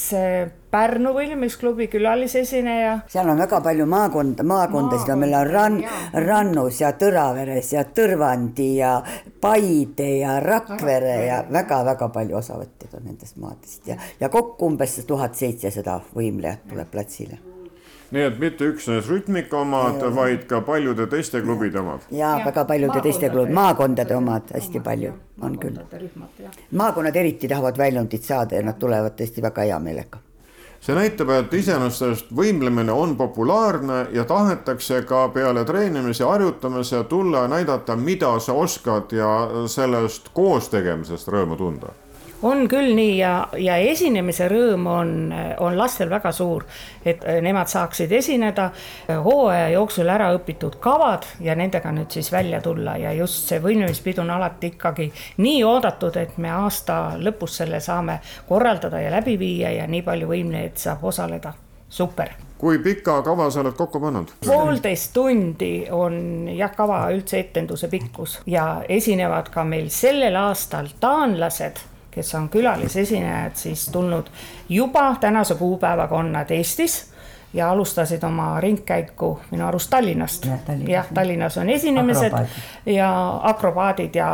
Pärnu 0.74 1.12
võimlemisklubi 1.14 1.86
külalisesineja. 1.86 2.96
seal 3.14 3.28
on 3.30 3.38
väga 3.38 3.60
palju 3.62 3.86
maakonda, 3.86 4.42
maakondasid 4.42 5.12
on, 5.14 5.22
meil 5.22 5.36
on 5.38 5.52
Rann, 5.52 5.78
Rannus 6.26 6.82
ja 6.82 6.90
Tõraveres 6.98 7.70
ja 7.76 7.86
Tõrvandi 7.86 8.72
ja 8.80 8.96
Paide 9.42 10.10
ja 10.24 10.40
Rakvere 10.42 11.16
ja 11.28 11.44
väga-väga 11.46 12.10
palju 12.10 12.42
osavõtjaid 12.42 12.98
on 12.98 13.10
nendest 13.12 13.38
maadest. 13.38 13.86
Ja, 13.86 14.02
ja 14.20 14.34
kokku 14.34 14.74
umbes 14.74 14.98
tuhat 15.06 15.38
seitsesada 15.38 16.02
võimlejat 16.18 16.66
tuleb 16.74 16.90
platsile 16.90 17.53
nii 18.14 18.26
et 18.28 18.40
mitte 18.40 18.68
üksnes 18.70 19.08
rütmika 19.10 19.58
omad, 19.64 20.04
vaid 20.16 20.46
ka 20.50 20.62
paljude 20.66 21.08
teiste 21.10 21.42
klubide 21.42 21.80
omad. 21.82 22.06
ja 22.12 22.36
väga 22.46 22.66
paljude 22.70 23.02
teiste 23.02 23.30
klubide, 23.30 23.54
maakondade 23.54 24.16
omad 24.16 24.54
hästi 24.54 24.80
palju 24.80 25.14
on 25.42 25.58
küll. 25.60 25.80
maakonnad 26.72 27.16
eriti 27.16 27.48
tahavad 27.48 27.78
väljundit 27.78 28.24
saada 28.24 28.56
ja 28.56 28.62
nad 28.62 28.78
tulevad 28.80 29.18
tõesti 29.18 29.42
väga 29.42 29.66
hea 29.70 29.80
meelega. 29.80 30.22
See 30.84 30.96
näitab, 30.96 31.30
et 31.32 31.54
iseenesest 31.56 32.32
võimlemine 32.36 32.92
on 32.92 33.16
populaarne 33.16 34.08
ja 34.12 34.26
tahetakse 34.28 35.02
ka 35.08 35.30
peale 35.32 35.64
treenimise, 35.66 36.26
harjutamise 36.28 37.06
tulla 37.08 37.46
ja 37.46 37.48
näidata, 37.48 37.96
mida 37.96 38.34
sa 38.40 38.54
oskad 38.54 39.16
ja 39.16 39.30
sellest 39.68 40.28
koos 40.34 40.68
tegemisest 40.70 41.32
rõõmu 41.32 41.58
tunda 41.58 41.96
on 42.44 42.68
küll 42.70 42.94
nii 42.96 43.18
ja, 43.18 43.34
ja 43.58 43.78
esinemise 43.82 44.48
rõõm 44.52 44.88
on, 44.92 45.14
on 45.64 45.78
lastel 45.78 46.12
väga 46.12 46.32
suur, 46.36 46.66
et 47.06 47.24
äh, 47.24 47.40
nemad 47.44 47.72
saaksid 47.72 48.12
esineda 48.12 48.70
äh, 48.70 49.18
hooaja 49.24 49.70
jooksul 49.74 50.10
ära 50.12 50.30
õpitud 50.36 50.78
kavad 50.84 51.28
ja 51.44 51.56
nendega 51.60 51.92
nüüd 51.96 52.12
siis 52.14 52.32
välja 52.34 52.62
tulla 52.62 52.98
ja 53.00 53.14
just 53.16 53.50
see 53.50 53.62
võimlemispidu 53.64 54.24
on 54.24 54.34
alati 54.36 54.74
ikkagi 54.76 55.10
nii 55.44 55.64
oodatud, 55.68 56.18
et 56.20 56.38
me 56.38 56.52
aasta 56.52 57.18
lõpus 57.20 57.62
selle 57.64 57.80
saame 57.84 58.20
korraldada 58.50 59.02
ja 59.02 59.12
läbi 59.14 59.38
viia 59.40 59.72
ja 59.80 59.88
nii 59.88 60.04
palju 60.04 60.32
võimlejaid 60.34 60.82
saab 60.88 61.06
osaleda, 61.12 61.54
super 61.90 62.36
kui 62.64 62.78
pika 62.80 63.18
kava 63.26 63.50
sa 63.52 63.60
oled 63.60 63.76
kokku 63.76 64.00
pannud? 64.00 64.30
poolteist 64.46 65.12
tundi 65.16 65.88
on 65.92 66.48
jah, 66.48 66.72
kava 66.76 67.02
üldse 67.12 67.42
etenduse 67.44 67.90
pikkus 67.92 68.38
ja 68.48 68.68
esinevad 68.88 69.52
ka 69.52 69.66
meil 69.68 69.90
sellel 69.92 70.38
aastal 70.40 70.88
taanlased 71.00 71.82
kes 72.16 72.36
on 72.36 72.50
külalisesinejad, 72.50 73.56
siis 73.56 73.88
tulnud 73.92 74.30
juba 74.70 75.16
tänase 75.20 75.56
kuupäevaga 75.56 76.16
on 76.16 76.32
nad 76.34 76.52
Eestis 76.52 77.14
ja 77.54 77.70
alustasid 77.72 78.24
oma 78.24 78.62
ringkäiku 78.62 79.40
minu 79.52 79.68
arust 79.68 79.90
Tallinnast. 79.90 80.48
jah, 80.88 81.08
Tallinnas 81.14 81.58
on 81.58 81.70
esinemised 81.70 82.34
akrobaadid. 82.34 82.96
ja 82.96 83.40
akrobaadid 83.44 84.16
ja 84.16 84.30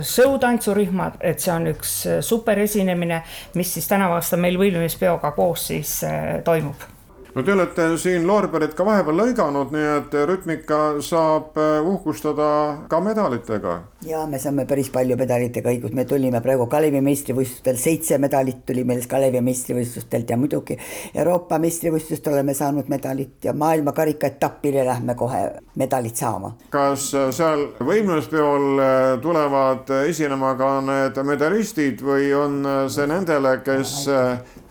sõutantsurühmad, 0.00 1.18
et 1.20 1.40
see 1.40 1.54
on 1.54 1.66
üks 1.72 1.96
super 2.20 2.58
esinemine, 2.58 3.22
mis 3.54 3.74
siis 3.74 3.88
tänavu 3.88 4.18
aasta 4.18 4.36
meil 4.36 4.58
võimlemispeoga 4.58 5.34
koos 5.34 5.66
siis 5.72 6.00
äh, 6.04 6.38
toimub 6.44 6.99
no 7.34 7.42
te 7.42 7.52
olete 7.52 7.86
siin 8.00 8.26
loorberit 8.26 8.74
ka 8.74 8.84
vahepeal 8.86 9.18
lõiganud, 9.20 9.70
nii 9.74 9.86
et 9.96 10.16
rütmika 10.28 10.80
saab 11.04 11.58
äh, 11.60 11.78
uhkustada 11.86 12.48
ka 12.90 13.00
medalitega. 13.04 13.76
ja 14.06 14.24
me 14.26 14.38
saame 14.42 14.66
päris 14.66 14.90
palju 14.90 15.16
medalitega 15.20 15.70
õigus, 15.70 15.94
me 15.94 16.04
tulime 16.08 16.40
praegu 16.42 16.66
Kalevi 16.70 17.02
meistrivõistlustel, 17.04 17.78
seitse 17.78 18.18
medalit 18.18 18.64
tuli 18.66 18.84
meil 18.84 19.04
Kalevi 19.08 19.42
meistrivõistlustelt 19.46 20.30
ja 20.30 20.38
muidugi 20.40 20.78
Euroopa 21.14 21.60
meistrivõistlust 21.62 22.26
oleme 22.32 22.54
saanud 22.54 22.90
medalit 22.90 23.44
ja 23.44 23.54
maailmakarika 23.54 24.32
etapile 24.34 24.84
lähme 24.86 25.14
kohe 25.14 25.42
medalit 25.78 26.16
saama. 26.16 26.54
kas 26.70 27.12
äh, 27.14 27.30
seal 27.34 27.68
võimlemispeol 27.78 28.82
äh, 28.82 28.96
tulevad 29.22 29.90
esinema 30.06 30.54
ka 30.58 30.72
need 30.80 31.22
medalistid 31.26 32.02
või 32.02 32.32
on 32.34 32.64
see 32.90 33.06
nendele, 33.06 33.60
kes 33.64 33.92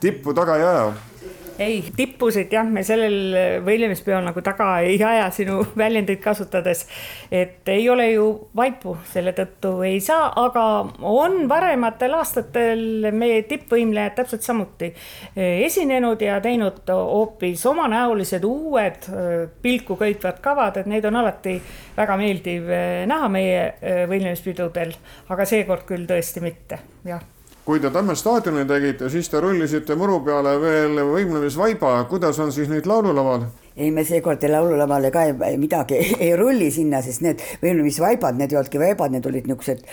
tippu 0.01 0.33
taga 0.35 0.57
ei 0.59 0.67
aja? 0.67 0.89
Ei, 1.59 1.79
tippusid 1.95 2.51
jah, 2.53 2.67
me 2.67 2.83
sellel 2.87 3.61
võilemispeol 3.65 4.23
nagu 4.23 4.41
taga 4.45 4.69
ei 4.85 4.97
aja 5.03 5.27
sinu 5.33 5.59
väljendit 5.81 6.21
kasutades. 6.23 6.85
et 7.31 7.67
ei 7.69 7.89
ole 7.89 8.09
ju 8.11 8.27
vaipu, 8.55 8.95
selle 9.11 9.33
tõttu 9.37 9.73
ei 9.87 9.99
saa, 10.03 10.31
aga 10.39 10.65
on 11.05 11.41
varematel 11.49 12.15
aastatel 12.19 13.09
meie 13.11 13.43
tippvõimlejad 13.49 14.15
täpselt 14.21 14.45
samuti 14.45 14.91
eh, 14.91 15.65
esinenud 15.65 16.21
ja 16.21 16.39
teinud 16.43 16.87
hoopis 16.89 17.65
omanäolised 17.69 18.45
uued 18.47 19.09
eh, 19.09 19.47
pilku 19.61 19.99
köitvad 19.99 20.39
kavad, 20.43 20.79
et 20.79 20.89
neid 20.89 21.05
on 21.09 21.19
alati 21.19 21.57
väga 21.97 22.15
meeldiv 22.19 22.69
näha 23.09 23.27
meie 23.31 24.05
võimlemispidudel, 24.07 24.93
aga 25.29 25.47
seekord 25.49 25.83
küll 25.89 26.07
tõesti 26.07 26.43
mitte, 26.43 26.79
jah 27.07 27.23
kui 27.69 27.77
te 27.77 27.91
Tamme 27.93 28.15
staadioni 28.17 28.63
tegite, 28.65 29.11
siis 29.13 29.27
te 29.29 29.37
rullisite 29.43 29.93
muru 29.93 30.23
peale 30.25 30.55
veel 30.57 30.95
võimlemisvaiba, 31.05 31.91
kuidas 32.09 32.39
on 32.41 32.49
siis 32.55 32.69
nüüd 32.71 32.89
laululaval? 32.89 33.45
ei, 33.79 33.91
me 33.95 34.01
seekord 34.03 34.41
laululavale 34.49 35.11
ka 35.13 35.21
ei, 35.29 35.53
midagi 35.61 35.95
ei, 35.95 36.07
ei 36.25 36.31
rulli 36.35 36.67
sinna, 36.73 36.99
sest 37.05 37.21
need 37.23 37.43
võimlemisvaibad, 37.61 38.35
need 38.41 38.51
ei 38.51 38.59
olnudki 38.59 38.81
vaibad, 38.81 39.13
need 39.13 39.29
olid 39.29 39.47
niisugused 39.47 39.85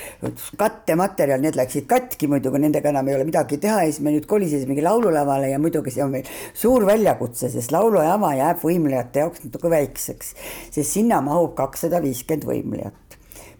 kattematerjal, 0.58 1.44
need 1.44 1.58
läksid 1.60 1.86
katki 1.90 2.26
muidu, 2.32 2.50
kui 2.50 2.64
nendega 2.64 2.90
enam 2.90 3.12
ei 3.12 3.18
ole 3.18 3.28
midagi 3.28 3.60
teha 3.62 3.84
ja 3.84 3.92
siis 3.92 4.00
me 4.02 4.16
nüüd 4.16 4.26
kolisesimegi 4.30 4.82
laululavale 4.82 5.52
ja 5.52 5.60
muidugi 5.62 5.92
see 5.94 6.02
on 6.02 6.16
meil 6.16 6.34
suur 6.56 6.88
väljakutse, 6.88 7.52
sest 7.52 7.76
laulujaama 7.76 8.34
jääb 8.40 8.64
võimlejate 8.64 9.26
jaoks 9.26 9.44
natuke 9.46 9.70
väikseks, 9.76 10.34
sest 10.72 10.96
sinna 10.96 11.20
mahub 11.28 11.54
kakssada 11.60 12.00
viiskümmend 12.02 12.48
võimlejat 12.48 13.05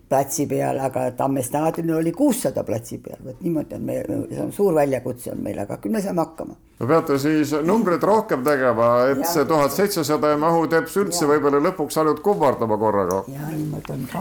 platsi 0.08 0.46
peal, 0.46 0.78
aga 0.78 1.10
Tamme 1.16 1.42
staadionil 1.42 1.96
oli 1.98 2.12
kuussada 2.12 2.62
platsi 2.64 2.98
peal, 3.02 3.18
vot 3.24 3.40
niimoodi 3.42 3.74
on 3.74 3.82
meil, 3.82 4.12
see 4.30 4.44
on 4.44 4.52
suur 4.54 4.74
väljakutse 4.76 5.32
on 5.34 5.42
meil, 5.42 5.58
aga 5.64 5.80
küll 5.82 5.94
me 5.94 6.02
saame 6.02 6.22
hakkama. 6.22 6.54
no 6.78 6.86
peate 6.86 7.16
siis 7.18 7.54
numbreid 7.66 8.04
rohkem 8.06 8.44
tegema, 8.46 8.90
et 9.10 9.24
ja, 9.24 9.30
see 9.32 9.44
tuhat 9.50 9.74
seitsesada 9.74 10.30
ei 10.30 10.38
mahu 10.38 10.66
teps 10.70 10.94
üldse 11.02 11.26
võib-olla 11.26 11.58
lõpuks 11.64 11.98
ainult 12.02 12.22
kummardama 12.22 12.78
korraga. 12.78 13.22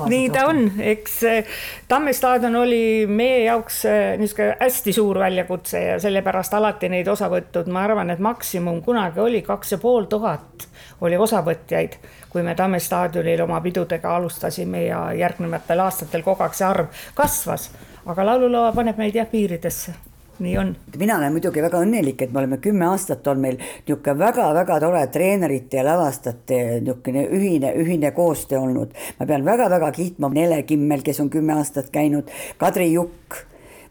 nii 0.10 0.30
ta 0.34 0.48
on, 0.50 0.64
eks 0.94 1.22
eh, 1.30 1.56
Tamme 1.88 2.14
staadion 2.18 2.56
oli 2.64 3.06
meie 3.06 3.44
jaoks 3.46 3.84
eh, 3.86 4.16
niisugune 4.18 4.58
hästi 4.62 4.96
suur 4.96 5.22
väljakutse 5.22 5.84
ja 5.84 6.00
sellepärast 6.02 6.58
alati 6.58 6.90
neid 6.90 7.12
osavõtud, 7.14 7.70
ma 7.70 7.86
arvan, 7.86 8.10
et 8.10 8.24
maksimum 8.24 8.82
kunagi 8.82 9.22
oli 9.22 9.46
kaks 9.46 9.78
ja 9.78 9.82
pool 9.82 10.10
tuhat 10.10 10.66
oli 11.02 11.18
osavõtjaid 11.18 12.00
kui 12.36 12.44
me 12.44 12.56
Tamme 12.56 12.80
staadionil 12.80 13.42
oma 13.46 13.62
pidudega 13.62 14.16
alustasime 14.16 14.82
ja 14.86 15.14
järgnevatel 15.16 15.80
aastatel 15.80 16.24
kogu 16.24 16.44
aeg 16.44 16.58
see 16.58 16.68
arv 16.68 17.06
kasvas. 17.16 17.70
aga 18.06 18.26
laululava 18.26 18.74
paneb 18.76 19.00
meid 19.00 19.16
jah 19.16 19.30
piiridesse 19.32 19.94
nii 20.40 20.58
on. 20.58 20.76
mina 20.98 21.18
olen 21.18 21.32
muidugi 21.32 21.62
väga 21.64 21.80
õnnelik, 21.86 22.22
et 22.22 22.34
me 22.34 22.42
oleme 22.42 22.58
kümme 22.58 22.86
aastat 22.90 23.28
on 23.32 23.40
meil 23.40 23.56
niisugune 23.62 24.20
väga-väga 24.20 24.80
tore 24.84 25.08
treenerite 25.08 25.80
ja 25.80 25.86
lavastajate 25.88 26.62
niisugune 26.82 27.24
ühine, 27.40 27.72
ühine 27.80 28.12
koostöö 28.12 28.60
olnud. 28.60 28.92
ma 29.20 29.26
pean 29.26 29.46
väga-väga 29.46 29.92
kiitma 29.92 30.30
Nele 30.30 30.64
Kimmel, 30.64 31.08
kes 31.08 31.20
on 31.24 31.30
kümme 31.30 31.56
aastat 31.56 31.90
käinud, 31.90 32.32
Kadri 32.58 32.92
Jukk 32.94 33.46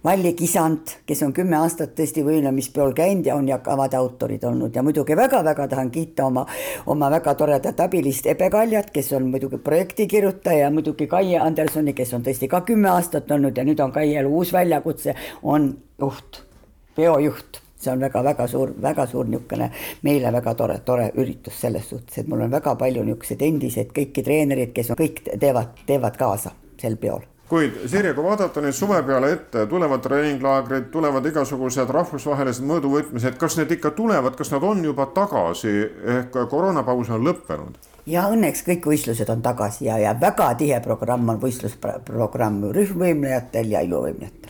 Valli 0.04 0.34
Kisand, 0.34 0.78
kes 1.06 1.22
on 1.24 1.30
kümme 1.32 1.56
aastat 1.56 1.94
tõesti 1.96 2.20
võimlemispeol 2.26 2.90
käinud 2.92 3.24
ja 3.24 3.38
on 3.40 3.46
ja 3.48 3.56
kavad 3.64 3.94
autorid 3.96 4.42
olnud. 4.44 4.74
Ja 4.76 4.82
muidugi 4.84 5.16
väga-väga 5.16 5.64
tahan 5.70 5.88
kiita 5.90 6.26
oma, 6.28 6.42
oma 6.92 7.08
väga 7.10 7.32
toredat 7.40 7.80
abilist 7.80 8.28
Ebe 8.28 8.50
Kaljat, 8.52 8.90
kes 8.92 9.08
on 9.16 9.30
muidugi 9.32 9.56
projektikirjutaja 9.64 10.66
ja 10.66 10.70
muidugi 10.70 11.08
Kaie 11.08 11.40
Andersoni, 11.40 11.96
kes 11.96 12.12
on 12.12 12.28
tõesti 12.28 12.52
ka 12.52 12.60
kümme 12.68 12.92
aastat 12.92 13.32
olnud 13.32 13.56
ja 13.56 13.64
nüüd 13.64 13.80
on 13.80 13.96
Kaiel 13.96 14.28
uus 14.28 14.52
väljakutse, 14.52 15.16
on 15.42 15.72
juht, 16.00 16.44
peojuht. 17.00 17.64
See 17.80 17.92
on 17.92 18.04
väga-väga 18.04 18.44
suur, 18.48 18.76
väga 18.82 19.08
suur 19.08 19.24
niisugune 19.28 19.72
meile 20.04 20.32
väga 20.32 20.54
tore, 20.54 20.82
tore 20.84 21.10
üritus 21.16 21.62
selles 21.64 21.88
suhtes, 21.88 22.20
et 22.20 22.28
mul 22.28 22.44
on 22.44 22.52
väga 22.52 22.76
palju 22.76 23.08
niisuguseid 23.08 23.48
endiseid 23.48 23.96
kõiki 23.96 24.24
treenereid, 24.24 24.76
kes 24.76 24.92
on, 24.92 25.00
kõik 25.00 25.30
teevad, 25.32 25.78
teevad 25.88 26.20
kaasa 26.20 26.52
sel 26.80 27.00
peol 27.00 27.24
kuid 27.48 27.80
Sirje, 27.86 28.14
kui 28.16 28.24
vaadata 28.24 28.62
nüüd 28.64 28.76
suve 28.76 29.00
peale 29.06 29.32
ette, 29.36 29.66
tulevad 29.70 30.02
treeninglaagrid, 30.04 30.88
tulevad 30.92 31.26
igasugused 31.28 31.90
rahvusvahelised 31.92 32.64
mõõduvõtmised, 32.66 33.36
kas 33.40 33.58
need 33.60 33.74
ikka 33.76 33.92
tulevad, 33.96 34.36
kas 34.38 34.52
nad 34.54 34.64
on 34.64 34.84
juba 34.84 35.06
tagasi 35.16 35.74
ehk 36.18 36.38
koroonapaus 36.50 37.12
on 37.14 37.26
lõppenud? 37.28 37.82
ja 38.06 38.26
õnneks 38.28 38.64
kõik 38.66 38.84
võistlused 38.88 39.30
on 39.32 39.42
tagasi 39.44 39.86
ja, 39.86 39.98
ja 39.98 40.16
väga 40.20 40.50
tihe 40.60 40.80
programm 40.84 41.28
on 41.32 41.40
võistlusprogramm 41.40 42.66
rühmvõimlejatel 42.76 43.70
ja 43.72 43.80
iluvõimlejatel 43.86 44.43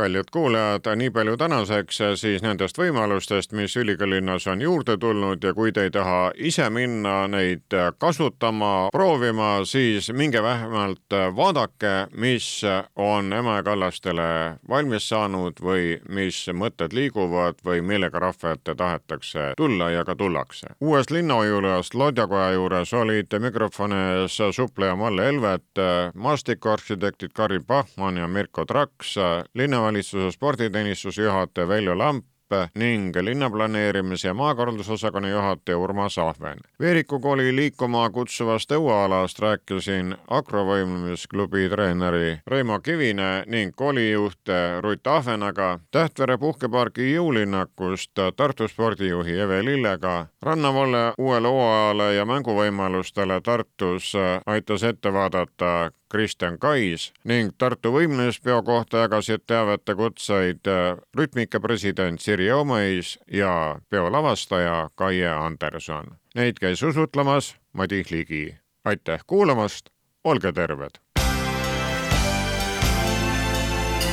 kallid 0.00 0.30
kuulajad, 0.32 0.86
nii 0.96 1.10
palju 1.12 1.36
tänaseks 1.36 1.98
siis 2.16 2.42
nendest 2.42 2.78
võimalustest, 2.80 3.52
mis 3.52 3.74
ülikoolilinnas 3.76 4.46
on 4.48 4.62
juurde 4.64 4.96
tulnud 4.96 5.44
ja 5.44 5.52
kui 5.54 5.72
te 5.76 5.84
ei 5.84 5.90
taha 5.92 6.30
ise 6.36 6.70
minna 6.72 7.26
neid 7.28 7.76
kasutama, 8.00 8.88
proovima, 8.92 9.50
siis 9.68 10.08
minge 10.16 10.40
vähemalt 10.42 11.16
vaadake, 11.36 11.92
mis 12.16 12.48
on 12.96 13.32
Emajõe 13.32 13.64
kallastele 13.66 14.28
valmis 14.68 15.08
saanud 15.12 15.60
või 15.60 15.98
mis 16.08 16.38
mõtted 16.56 16.96
liiguvad 16.96 17.60
või 17.66 17.84
millega 17.84 18.22
rahva 18.24 18.54
ette 18.56 18.74
tahetakse 18.74 19.52
tulla 19.60 19.90
ja 19.90 20.04
ka 20.04 20.16
tullakse. 20.16 20.72
uuest 20.80 21.10
linnaujulast 21.10 21.94
Lodjakoja 21.94 22.52
juures 22.56 22.94
olid 22.94 23.36
mikrofoni 23.38 24.00
ees 24.22 24.40
supleja 24.56 24.96
Malle 24.96 25.28
Elvet, 25.28 25.84
maastikuarhitektid 26.14 27.36
Kari 27.36 27.60
Pahman 27.60 28.16
ja 28.16 28.28
Mirko 28.28 28.64
Traks, 28.64 29.16
linnavalitsuse 29.54 29.89
sporditeenistuse 30.30 31.22
juhataja 31.22 31.68
Veljo 31.68 31.98
Lamp, 31.98 32.26
ning 32.74 33.16
linnaplaneerimise 33.16 34.28
ja 34.28 34.34
maakorraldusosakonna 34.34 35.28
juhataja 35.28 35.78
Urmas 35.78 36.18
Ahven. 36.18 36.58
Veeriku 36.80 37.20
kooli 37.20 37.56
liikuma 37.56 38.10
kutsuvast 38.10 38.72
õuealast 38.72 39.38
rääkisin 39.38 40.16
akrovõimlemisklubi 40.28 41.68
treeneri 41.68 42.38
Reimo 42.46 42.80
Kivine 42.80 43.44
ning 43.46 43.74
koolijuht 43.76 44.50
Rutt 44.80 45.06
Ahvenaga, 45.06 45.78
Tähtvere 45.90 46.38
puhkepargi 46.38 47.12
jõulinnakust 47.14 48.18
Tartu 48.36 48.68
spordijuhi 48.68 49.38
Eve 49.38 49.64
Lillega, 49.64 50.26
rannavalle 50.42 51.12
uuele 51.18 51.48
hooajale 51.48 52.14
ja 52.14 52.26
mänguvõimalustele 52.26 53.40
Tartus 53.40 54.12
aitas 54.46 54.82
ette 54.82 55.12
vaadata 55.12 55.90
Kristjan 56.10 56.58
Kais 56.58 57.12
ning 57.24 57.52
Tartu 57.58 57.92
võimlemispeo 57.94 58.62
kohta 58.66 59.04
jagasid 59.04 59.44
teavet 59.46 59.82
ja 59.86 59.94
kutseid 59.94 60.70
rütmika 61.16 61.60
president 61.60 62.20
Sirje 62.20 62.39
Omõis 62.48 63.18
ja 63.28 63.76
peo 63.90 64.08
lavastaja 64.12 64.88
Kaie 64.94 65.28
Anderson. 65.28 66.16
Neid 66.34 66.56
käis 66.60 66.82
usutlemas 66.82 67.56
Madis 67.72 68.10
Ligi. 68.10 68.56
aitäh 68.84 69.20
kuulamast, 69.26 69.90
olge 70.24 70.52
terved! 70.52 70.96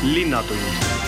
linnatund 0.03 1.07